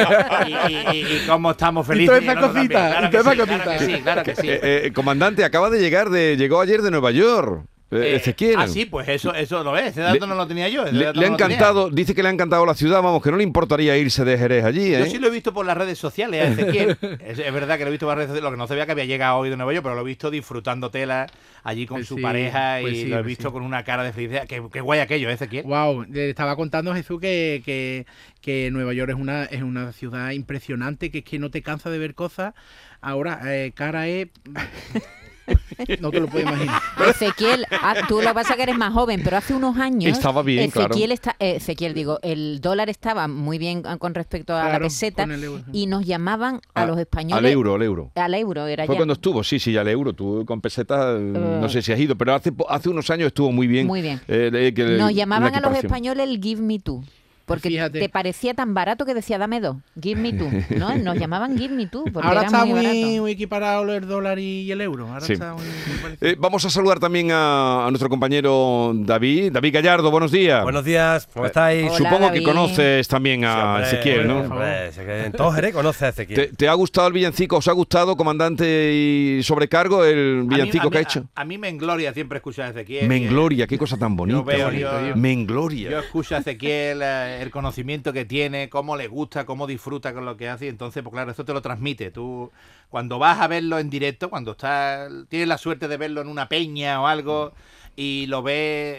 y, 0.47 0.53
y- 0.73 0.77
y- 0.93 1.17
y 1.17 1.27
cómo 1.27 1.51
estamos 1.53 1.87
felices. 1.87 2.09
toda 2.09 2.21
y 2.21 2.25
esa 2.25 2.33
el 2.33 2.39
otro 2.39 2.53
cosita. 2.53 2.89
Claro 2.91 3.07
y 3.07 3.11
que 3.11 3.19
toda 3.19 3.33
sí, 3.33 3.41
esa 3.41 3.47
claro 3.47 3.71
que 3.79 3.79
sí, 3.87 4.03
claro 4.03 4.23
que 4.23 4.37
sí. 4.37 4.49
Eh, 4.51 4.61
eh, 4.87 4.93
comandante, 4.93 5.45
acaba 5.45 5.71
de 5.71 5.81
llegar 5.81 6.11
de. 6.11 6.37
llegó 6.37 6.61
ayer 6.61 6.83
de 6.83 6.91
Nueva 6.91 7.11
York. 7.11 7.65
Eh, 8.03 8.13
Eh, 8.13 8.17
Ezequiel. 8.17 8.57
Ah, 8.59 8.67
sí, 8.69 8.85
pues 8.87 9.09
eso, 9.09 9.35
eso 9.35 9.63
lo 9.65 9.77
es. 9.77 9.89
Ese 9.89 10.01
dato 10.01 10.15
Le- 10.21 10.27
no 10.27 10.35
lo 10.35 10.47
tenía 10.47 10.69
yo. 10.69 10.85
Le, 10.85 11.09
ha 11.09 11.13
no 11.13 11.23
encantado, 11.23 11.91
dice 11.91 12.15
que 12.15 12.23
le 12.23 12.29
ha 12.29 12.33
encantado 12.33 12.65
la 12.67 12.75
ciudad, 12.75 13.03
vamos, 13.03 13.23
que 13.23 13.31
no 13.31 13.37
le 13.37 13.43
importaría 13.45 13.97
irse 13.97 14.25
de 14.25 14.37
Jerez 14.39 14.65
allí, 14.65 14.95
¿eh? 14.95 14.99
Yo 15.01 15.07
sí 15.07 15.19
lo 15.19 15.27
he 15.29 15.31
visto 15.31 15.53
por 15.53 15.65
las 15.67 15.77
redes 15.77 15.99
sociales, 15.99 16.43
a 16.43 16.49
Ezequiel. 16.53 16.97
es, 17.27 17.39
es 17.39 17.53
verdad 17.53 17.77
que 17.79 17.85
lo 17.85 17.89
he 17.89 17.91
visto 17.93 18.07
por 18.07 18.13
las 18.13 18.19
redes 18.19 18.29
sociales. 18.29 18.45
Lo 18.45 18.51
que 18.51 18.57
no 18.59 18.67
sabía 18.67 18.87
que 18.87 18.93
había 18.93 19.05
llegado 19.05 19.39
hoy 19.39 19.51
de 19.51 19.57
Nueva 19.57 19.73
York, 19.73 19.83
pero 19.85 19.95
lo 19.95 20.01
he 20.03 20.05
visto 20.05 20.31
disfrutando 20.31 20.91
tela 20.91 21.27
allí 21.63 21.87
con 21.87 21.99
Pues 21.99 22.09
su 22.09 22.17
sí, 22.17 22.23
pareja 22.23 22.79
pues 22.81 22.93
y 22.95 22.97
sí, 23.03 23.07
lo 23.07 23.17
he 23.17 23.19
pues 23.21 23.27
visto 23.27 23.49
sí. 23.49 23.53
con 23.53 23.63
una 23.63 23.85
cara 23.85 24.03
de 24.05 24.13
felicidad. 24.13 24.47
Qué, 24.47 24.63
qué 24.73 24.81
guay 24.81 25.01
aquello, 25.01 25.31
¿eh, 25.31 25.35
Ezequiel. 25.35 25.65
Wow, 25.65 26.05
le 26.11 26.31
estaba 26.31 26.57
contando 26.57 26.93
Jesús 26.95 27.21
que, 27.21 27.63
que, 27.65 28.07
que 28.41 28.71
Nueva 28.71 28.93
York 28.93 29.11
es 29.11 29.17
una, 29.17 29.45
es 29.45 29.63
una 29.63 29.93
ciudad 29.93 30.31
impresionante, 30.33 31.11
que 31.11 31.19
es 31.19 31.25
que 31.25 31.39
no 31.39 31.51
te 31.51 31.63
cansa 31.63 31.91
de 31.91 31.99
ver 31.99 32.15
cosas. 32.15 32.55
Ahora, 33.01 33.41
eh, 33.45 33.73
cara 33.75 34.09
es... 34.09 34.29
no 36.01 36.11
te 36.11 36.21
lo 36.21 36.27
puedo 36.29 36.47
imaginar. 36.49 36.81
Ezequiel, 37.09 37.67
ah, 37.83 37.95
tú 38.09 38.21
lo 38.23 38.29
que 38.29 38.35
pasa 38.35 38.51
es 38.53 38.57
que 38.57 38.63
eres 38.63 38.77
más 38.79 38.93
joven, 38.93 39.21
pero 39.25 39.37
hace 39.37 39.55
unos 39.55 39.77
años. 39.77 40.11
Estaba 40.17 40.43
bien, 40.43 40.71
claro. 40.71 40.89
Ezequiel, 40.95 41.13
está, 41.13 41.37
eh, 41.39 41.57
Ezequiel, 41.57 41.95
digo, 41.95 42.19
el 42.23 42.61
dólar 42.61 42.89
estaba 42.91 43.29
muy 43.29 43.59
bien 43.59 43.83
con 43.83 44.15
respecto 44.15 44.55
a 44.55 44.65
la 44.65 44.71
Claro, 44.71 44.85
peseta 44.87 45.27
y 45.73 45.87
nos 45.87 46.05
llamaban 46.07 46.61
a, 46.75 46.83
A- 46.83 46.87
los 46.87 46.99
españoles. 46.99 47.39
Al 47.45 47.47
euro, 47.51 47.75
al 47.75 47.83
euro. 47.83 48.11
Al 48.15 48.35
euro, 48.35 48.67
era 48.67 48.87
Fue 48.87 48.95
ya. 48.95 48.99
cuando 48.99 49.15
estuvo, 49.15 49.43
sí, 49.45 49.59
sí, 49.59 49.77
al 49.77 49.89
euro. 49.89 50.13
Tú 50.13 50.45
con 50.47 50.61
pesetas, 50.61 51.21
no 51.21 51.69
sé 51.69 51.83
si 51.83 51.93
has 51.93 51.99
ido, 52.01 52.17
pero 52.17 52.35
hace, 52.35 52.53
po- 52.53 52.71
hace 52.71 52.89
unos 52.89 53.09
años 53.11 53.27
estuvo 53.29 53.53
muy 53.53 53.67
bien. 53.67 53.87
Muy 53.87 54.01
bien. 54.03 54.21
eh, 54.29 54.73
que- 54.75 54.85
Nos 54.85 55.11
la 55.11 55.13
llamaban 55.13 55.55
a 55.55 55.61
los 55.61 55.77
españoles 55.77 56.29
el 56.29 56.41
Give 56.43 56.63
Me 56.63 56.79
Two. 56.79 57.05
Porque 57.47 57.69
Fíjate. 57.69 58.01
te 58.01 58.09
parecía 58.09 58.55
tan 58.55 58.73
barato 58.73 59.05
que 59.05 59.13
decía 59.13 59.37
dame 59.37 59.61
dos. 59.61 59.77
Give 60.01 60.19
me 60.21 60.33
two. 60.33 60.51
¿no? 60.79 60.95
Nos 60.97 61.17
llamaban 61.19 61.59
Give 61.59 61.75
me 61.75 61.87
two. 61.87 62.05
Porque 62.05 62.27
Ahora 62.27 62.41
era 62.41 62.47
está 62.47 62.65
muy, 62.65 63.19
muy, 63.21 63.33
equiparado 63.33 63.93
el 63.95 64.07
dólar 64.07 64.39
y 64.39 64.71
el 64.73 64.81
euro. 64.81 65.07
Ahora 65.09 65.21
Sí. 65.21 65.35
está 65.35 65.53
muy, 65.53 65.63
muy 65.63 65.99
parecido. 66.03 66.31
Eh, 66.31 66.37
vamos 66.39 66.65
a 66.65 66.71
saludar 66.71 66.99
también 67.01 67.31
a, 67.33 67.87
a 67.87 67.91
nuestro 67.91 68.09
compañero 68.09 68.93
David. 68.95 69.53
David 69.53 69.75
Gallardo, 69.75 70.11
buenos 70.11 70.33
días. 70.33 70.63
Buenos 70.63 70.85
días, 70.85 71.29
¿cómo 71.35 71.45
estáis? 71.47 71.91
Hola, 71.91 71.99
Supongo 71.99 72.33
que 72.33 72.43
conoces 72.43 73.07
también 73.09 73.45
a 73.45 73.53
Sí, 73.55 73.61
hombre, 73.61 73.85
Ezequiel, 73.89 74.27
¿no? 74.27 74.39
hombre, 74.41 75.27
en 75.27 75.33
todo 75.33 75.53
Jerez 75.53 75.75
conoce 75.75 76.07
a 76.07 76.13
¿Te, 76.13 76.23
Ezequiel. 76.23 76.57
te 76.57 76.69
ha 76.69 76.75
gustado 76.75 77.09
el 77.09 77.13
villancico? 77.13 77.57
¿Os 77.59 77.69
ha 77.69 77.73
gustado, 77.73 78.17
comandante 78.17 78.91
y 78.95 79.43
sobrecargo, 79.43 80.05
el 80.05 80.41
A 80.41 80.43
mí- 80.45 80.49
villancico 80.49 80.85
mí- 80.87 80.91
que 80.93 80.99
ha 80.99 81.01
hecho? 81.03 81.25
A, 81.35 81.43
a 81.43 81.45
mí 81.45 81.59
me 81.59 81.69
engloria 81.69 82.13
siempre 82.15 82.39
escuchar 82.39 82.67
a 82.67 82.71
Ezequiel. 82.71 83.07
Me 83.09 83.19
que- 83.21 83.27
engloria, 83.27 83.67
qué 83.67 83.77
cosa 83.79 83.99
tan 83.99 84.17
bonita. 84.17 84.41
veo, 84.43 84.71
yo- 84.73 85.17
Me 85.17 85.35
Yo 85.35 85.41
engloria. 85.41 85.99
escucho 86.01 86.35
a 86.37 86.39
Ezequiel, 86.39 87.01
eh, 87.03 87.34
el 87.43 87.51
conocimiento 87.51 88.13
que 88.13 88.25
tiene, 88.25 88.69
cómo 88.69 88.97
le 88.97 89.09
gusta, 89.09 89.47
cómo 89.47 89.67
disfruta 89.67 90.13
con 90.15 90.25
lo 90.25 90.37
que 90.37 90.49
hace, 90.49 90.67
y 90.67 90.69
entonces, 90.69 91.03
pues 91.03 91.13
claro, 91.13 91.33
eso 91.33 91.45
te 91.45 91.53
lo 91.53 91.63
transmite. 91.63 92.11
Tú, 92.11 92.51
cuando 92.91 93.19
vas 93.19 93.41
a 93.41 93.49
verlo 93.49 93.79
en 93.79 93.91
directo, 93.91 94.31
cuando 94.31 94.53
estás, 94.53 95.11
tienes 95.29 95.49
la 95.49 95.59
suerte 95.59 95.89
de 95.89 95.97
verlo 95.97 96.21
en 96.21 96.29
una 96.29 96.49
peña 96.49 97.01
o 97.01 97.07
algo, 97.07 97.53
y 97.97 98.27
lo 98.27 98.43
ves 98.43 98.55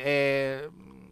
eh, 0.06 0.70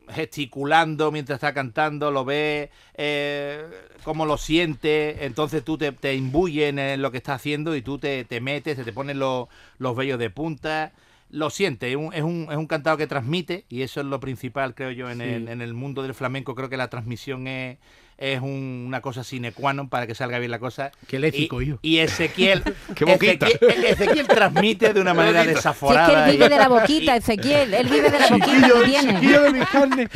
gesticulando 0.09 1.11
mientras 1.11 1.37
está 1.37 1.53
cantando, 1.53 2.11
lo 2.11 2.25
ves 2.25 2.69
eh, 2.95 3.65
cómo 4.03 4.25
lo 4.25 4.37
siente, 4.37 5.25
entonces 5.25 5.63
tú 5.63 5.77
te, 5.77 5.91
te 5.91 6.13
en 6.13 7.01
lo 7.01 7.11
que 7.11 7.17
está 7.17 7.35
haciendo 7.35 7.75
y 7.75 7.81
tú 7.81 7.99
te, 7.99 8.25
te 8.25 8.41
metes, 8.41 8.77
se 8.77 8.83
te 8.83 8.93
ponen 8.93 9.19
los 9.19 9.95
vellos 9.95 10.19
de 10.19 10.29
punta 10.29 10.93
lo 11.33 11.49
siente, 11.49 11.89
es 11.89 11.95
un, 11.95 12.13
es, 12.13 12.21
un, 12.21 12.47
es 12.51 12.57
un 12.57 12.67
cantado 12.67 12.95
que 12.95 13.07
transmite 13.07 13.65
y 13.67 13.81
eso 13.81 13.99
es 13.99 14.05
lo 14.05 14.19
principal, 14.19 14.75
creo 14.75 14.91
yo, 14.91 15.09
en, 15.09 15.19
el, 15.19 15.47
en 15.47 15.61
el 15.61 15.73
mundo 15.73 16.03
del 16.03 16.13
flamenco. 16.13 16.53
Creo 16.53 16.69
que 16.69 16.77
la 16.77 16.91
transmisión 16.91 17.47
es, 17.47 17.79
es 18.17 18.39
un- 18.41 18.83
una 18.87 19.01
cosa 19.01 19.23
sine 19.23 19.51
qua 19.51 19.73
non 19.73 19.89
para 19.89 20.07
que 20.07 20.15
salga 20.15 20.39
bien 20.39 20.51
la 20.51 20.59
cosa. 20.59 20.91
Qué 21.07 21.19
léxico, 21.19 21.61
y, 21.61 21.67
yo. 21.67 21.79
y 21.81 21.97
Ezequiel, 21.99 22.63
Qué 22.95 23.05
boquita. 23.05 23.47
Ezequiel, 23.47 23.85
Ezequiel 23.85 24.27
transmite 24.27 24.93
de 24.93 25.01
una 25.01 25.13
manera 25.13 25.41
Si 25.43 25.47
es 25.47 25.53
que 25.53 25.55
desaforada. 25.55 26.25
él 26.25 26.31
vive 26.31 26.49
de 26.49 26.57
la 26.57 26.67
boquita, 26.69 27.15
Ezequiel. 27.15 27.73
Él 27.73 27.87
vive 27.89 28.09
de 28.11 28.19
la 28.19 28.27
boquita 28.27 28.67
que 28.67 28.85
tiene. 28.85 29.13
chiquillo 29.19 29.41
de 29.41 29.51
mi 29.51 29.65
carne. 29.65 30.09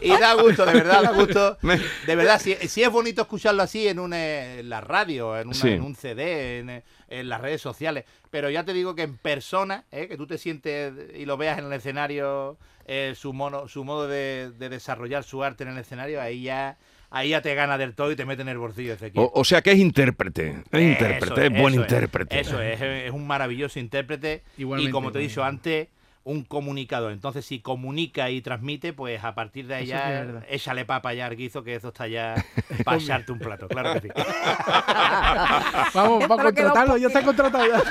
y 0.00 0.10
da 0.10 0.34
gusto, 0.34 0.66
de 0.66 0.72
verdad, 0.74 1.02
da 1.02 1.12
gusto. 1.12 1.58
De 2.06 2.16
verdad, 2.16 2.40
si, 2.40 2.54
si 2.68 2.82
es 2.82 2.90
bonito 2.90 3.22
escucharlo 3.22 3.62
así 3.62 3.88
en, 3.88 3.98
una, 3.98 4.54
en 4.58 4.68
la 4.68 4.80
radio, 4.80 5.38
en, 5.38 5.48
una- 5.48 5.56
Sí. 5.56 5.68
en 5.70 5.82
un 5.82 5.94
CD, 5.96 6.58
en, 6.58 6.82
en 7.08 7.28
las 7.28 7.40
redes 7.40 7.60
sociales. 7.60 8.04
Pero 8.30 8.50
ya 8.50 8.64
te 8.64 8.72
digo 8.72 8.94
que 8.94 9.02
en 9.02 9.16
persona, 9.16 9.84
¿eh? 9.92 10.08
que 10.08 10.16
tú 10.16 10.26
te 10.26 10.38
sientes 10.38 10.92
y 11.16 11.24
lo 11.24 11.36
veas 11.36 11.58
en 11.58 11.66
el 11.66 11.72
escenario, 11.72 12.58
eh, 12.86 13.14
su, 13.16 13.32
mono, 13.32 13.68
su 13.68 13.84
modo 13.84 14.08
de, 14.08 14.50
de 14.58 14.68
desarrollar 14.68 15.24
su 15.24 15.42
arte 15.42 15.62
en 15.64 15.70
el 15.70 15.78
escenario, 15.78 16.20
ahí 16.20 16.42
ya, 16.42 16.76
ahí 17.14 17.30
ya 17.30 17.40
te 17.40 17.54
gana 17.54 17.78
del 17.78 17.94
todo 17.94 18.10
y 18.12 18.16
te 18.16 18.24
mete 18.24 18.42
en 18.42 18.48
el 18.48 18.58
bolsillo, 18.58 18.94
Ezequiel. 18.94 19.24
O, 19.24 19.30
o 19.34 19.44
sea 19.44 19.62
que 19.62 19.72
es 19.72 19.78
intérprete. 19.78 20.62
Es 20.70 20.82
intérprete, 20.82 21.46
es, 21.46 21.50
buen 21.50 21.74
eso 21.74 21.82
intérprete. 21.82 22.40
Eso 22.40 22.60
es, 22.60 22.80
es 22.80 23.10
un 23.12 23.26
maravilloso 23.26 23.78
intérprete. 23.78 24.42
Igualmente, 24.58 24.90
y 24.90 24.92
como 24.92 25.12
te 25.12 25.20
he 25.20 25.22
dicho 25.22 25.44
antes, 25.44 25.88
un 26.24 26.42
comunicador. 26.44 27.12
Entonces, 27.12 27.44
si 27.44 27.60
comunica 27.60 28.30
y 28.30 28.40
transmite, 28.40 28.92
pues 28.92 29.22
a 29.22 29.34
partir 29.34 29.66
de 29.66 29.74
ahí 29.74 29.90
Eso 29.92 30.00
sí 30.40 30.44
échale 30.48 30.84
papa 30.84 31.12
ya, 31.14 31.26
Arguizo, 31.26 31.62
que 31.62 31.74
eso 31.74 31.88
está 31.88 32.06
ya 32.08 32.34
para 32.84 32.96
echarte 32.96 33.30
un 33.32 33.38
plato. 33.38 33.68
Claro 33.68 33.92
que 33.94 34.00
sí. 34.00 34.08
Vamos, 35.94 36.24
para 36.28 36.42
contratarlo, 36.44 36.92
lo- 36.94 36.98
ya 36.98 37.06
está 37.08 37.22
contratado 37.22 37.66
ya. 37.66 37.82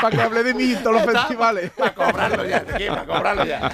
para 0.00 0.16
que 0.16 0.22
hable 0.22 0.42
de 0.42 0.54
mí 0.54 0.72
en 0.72 0.82
todos 0.82 1.02
los 1.02 1.12
festivales. 1.12 1.70
Para 1.70 1.94
cobrarlo 1.94 2.44
ya, 2.46 2.64
para 2.64 3.04
cobrarlo 3.06 3.44
ya. 3.44 3.70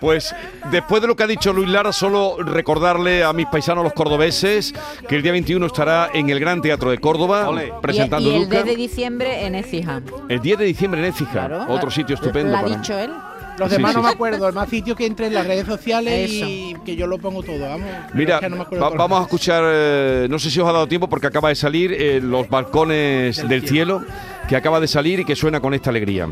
Pues 0.00 0.34
después 0.70 1.02
de 1.02 1.08
lo 1.08 1.16
que 1.16 1.22
ha 1.24 1.26
dicho 1.26 1.52
Luis 1.52 1.68
Lara, 1.68 1.92
solo 1.92 2.36
recordarle 2.42 3.24
a 3.24 3.32
mis 3.32 3.46
paisanos 3.46 3.84
los 3.84 3.92
cordobeses 3.92 4.72
que 5.08 5.16
el 5.16 5.22
día 5.22 5.32
21 5.32 5.66
estará 5.66 6.10
en 6.14 6.30
el 6.30 6.40
Gran 6.40 6.62
Teatro 6.62 6.90
de 6.90 6.98
Córdoba 6.98 7.48
Ole. 7.48 7.72
presentando 7.82 8.28
y, 8.28 8.32
y 8.32 8.36
el 8.36 8.42
Luca. 8.44 8.54
10 8.62 8.64
de 8.66 8.76
diciembre 8.76 9.46
en 9.46 9.54
Écija. 9.54 10.00
El 10.28 10.40
10 10.40 10.58
de 10.58 10.64
diciembre 10.64 11.00
en 11.00 11.06
Écija, 11.06 11.30
Claro. 11.30 11.66
otro 11.68 11.90
sitio 11.90 12.14
estupendo. 12.20 12.52
Lo 12.52 12.58
ha 12.58 12.62
dicho 12.62 12.98
él. 12.98 13.10
Los 13.58 13.68
Sí, 13.68 13.76
demás 13.76 13.90
sí, 13.90 13.96
no 13.98 14.02
me 14.04 14.08
acuerdo, 14.08 14.48
el 14.48 14.54
más 14.54 14.70
sitio 14.70 14.96
que 14.96 15.04
entre 15.04 15.26
en 15.26 15.34
las 15.34 15.46
redes 15.46 15.66
sociales 15.66 16.30
y 16.32 16.74
que 16.84 16.96
yo 16.96 17.06
lo 17.06 17.18
pongo 17.18 17.42
todo, 17.42 17.58
vamos. 17.60 17.88
Mira, 18.14 18.36
es 18.36 18.40
que 18.40 18.48
no 18.48 18.56
me 18.56 18.62
acuerdo 18.62 18.88
va- 18.90 18.96
vamos 18.96 19.20
a 19.20 19.22
escuchar, 19.24 19.62
eh, 19.66 20.26
no 20.30 20.38
sé 20.38 20.50
si 20.50 20.60
os 20.60 20.68
ha 20.68 20.72
dado 20.72 20.86
tiempo 20.86 21.08
porque 21.10 21.26
acaba 21.26 21.50
de 21.50 21.54
salir 21.56 21.92
eh, 21.92 22.20
Los 22.22 22.48
Balcones 22.48 23.36
del, 23.36 23.48
Del 23.48 23.68
cielo. 23.68 24.02
que 24.48 24.56
acaba 24.56 24.80
de 24.80 24.88
salir 24.88 25.20
y 25.20 25.24
que 25.26 25.36
suena 25.36 25.60
con 25.60 25.74
esta 25.74 25.90
alegría. 25.90 26.26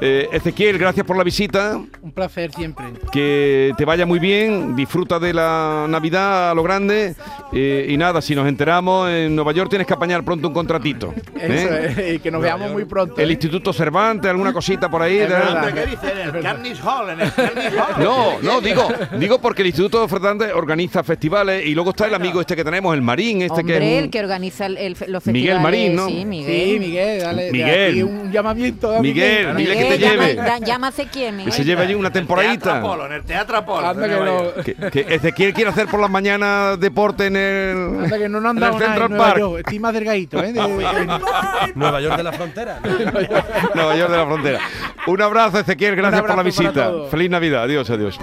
Eh, 0.00 0.28
Ezequiel, 0.32 0.78
gracias 0.78 1.04
por 1.04 1.16
la 1.16 1.24
visita, 1.24 1.80
Un 2.02 2.12
placer 2.12 2.52
siempre. 2.52 2.86
que 3.10 3.72
te 3.76 3.84
vaya 3.84 4.06
muy 4.06 4.20
bien, 4.20 4.76
disfruta 4.76 5.18
de 5.18 5.34
la 5.34 5.86
Navidad 5.88 6.52
a 6.52 6.54
lo 6.54 6.62
grande 6.62 7.16
eh, 7.52 7.86
y 7.88 7.96
nada, 7.96 8.22
si 8.22 8.34
nos 8.36 8.46
enteramos, 8.46 9.10
en 9.10 9.34
Nueva 9.34 9.50
York 9.52 9.68
tienes 9.70 9.86
que 9.88 9.94
apañar 9.94 10.22
pronto 10.24 10.46
un 10.46 10.54
contratito. 10.54 11.12
Eso 11.34 11.74
¿eh? 11.74 11.94
es, 12.10 12.14
y 12.16 12.18
que 12.20 12.30
nos 12.30 12.40
veamos 12.42 12.70
muy 12.70 12.84
pronto. 12.84 13.16
El 13.20 13.28
¿eh? 13.28 13.32
Instituto 13.32 13.72
Cervantes, 13.72 14.30
alguna 14.30 14.52
cosita 14.52 14.88
por 14.88 15.02
ahí. 15.02 15.18
¿Qué 15.18 15.86
dicen? 15.86 16.18
En 16.28 16.36
el 16.36 16.42
Carnegie 16.42 16.82
Hall, 16.82 17.10
en 17.10 17.20
el 17.20 17.32
Carnegie 17.32 17.78
Hall. 17.80 18.04
No, 18.04 18.40
no, 18.40 18.60
digo, 18.60 18.86
digo 19.18 19.40
porque 19.40 19.62
el 19.62 19.68
Instituto 19.68 20.06
Cervantes 20.06 20.52
organiza 20.54 21.02
festivales 21.02 21.66
y 21.66 21.74
luego 21.74 21.90
está 21.90 22.06
el 22.06 22.14
amigo 22.14 22.40
este 22.40 22.54
que 22.54 22.62
tenemos, 22.62 22.94
el 22.94 23.02
Marín, 23.02 23.42
este 23.42 23.60
Hombre, 23.60 23.78
que 23.80 23.84
es 23.88 23.98
un- 23.98 24.04
el 24.04 24.10
que 24.10 24.20
organiza 24.20 24.66
el, 24.66 24.76
el- 24.76 24.92
los 24.92 24.98
festivales. 25.24 25.32
Miguel 25.32 25.60
Marín, 25.60 25.96
¿no? 25.96 26.06
Sí, 26.06 26.24
Miguel. 26.24 26.70
Sí, 26.70 26.78
Miguel, 26.78 27.20
dale. 27.20 27.50
Miguel. 27.52 27.90
aquí 27.90 28.02
un 28.04 28.30
llamamiento. 28.32 28.94
a 28.96 29.00
Miguel, 29.02 29.56
dile 29.56 29.87
que 29.88 29.98
te 29.98 29.98
llama- 29.98 30.26
lleve. 30.26 30.66
Llámase 30.66 31.06
quién, 31.06 31.44
que 31.44 31.52
se 31.52 31.64
lleve 31.64 31.82
allí 31.82 31.94
una 31.94 32.10
temporadita. 32.10 32.82
En 33.06 33.12
el 33.12 33.24
Teatro. 33.24 33.58
Anda 33.58 34.08
que 34.08 34.14
no. 34.16 34.62
Que, 34.64 34.74
que 34.90 35.14
Ezequiel 35.14 35.52
quiere 35.54 35.70
hacer 35.70 35.86
por 35.86 36.00
las 36.00 36.10
mañanas 36.10 36.78
deporte 36.80 37.26
en 37.26 37.36
el, 37.36 37.76
anda 38.04 38.18
que 38.18 38.28
no 38.28 38.38
han 38.38 38.44
en 38.44 38.56
el 38.56 38.60
dado 38.60 38.78
nada 38.78 38.86
en 38.86 38.92
Central 38.92 39.08
Nueva 39.10 39.24
Park, 39.26 39.38
York. 39.38 39.58
Estoy 39.58 39.78
más 39.78 39.92
delgadito, 39.94 40.42
¿eh? 40.42 40.52
De- 40.52 40.60
de- 40.62 41.72
Nueva 41.74 42.00
York 42.00 42.16
de 42.16 42.22
la 42.22 42.32
frontera. 42.32 42.80
Nueva 43.74 43.96
York 43.96 44.10
de 44.10 44.16
la 44.16 44.26
frontera. 44.26 44.58
Un 45.06 45.22
abrazo, 45.22 45.58
Ezequiel, 45.60 45.96
gracias 45.96 46.20
por 46.22 46.36
la 46.36 46.42
visita. 46.42 46.90
Feliz 47.10 47.30
Navidad, 47.30 47.62
adiós, 47.64 47.88
adiós. 47.90 48.18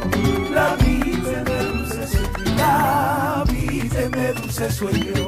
La 0.53 0.75
vida 0.75 1.43
de 1.43 1.63
dulce 1.65 2.07
sueño, 2.07 2.55
la 2.57 3.43
vida 3.51 4.09
de 4.09 4.33
dulce 4.33 4.71
sueño. 4.71 5.24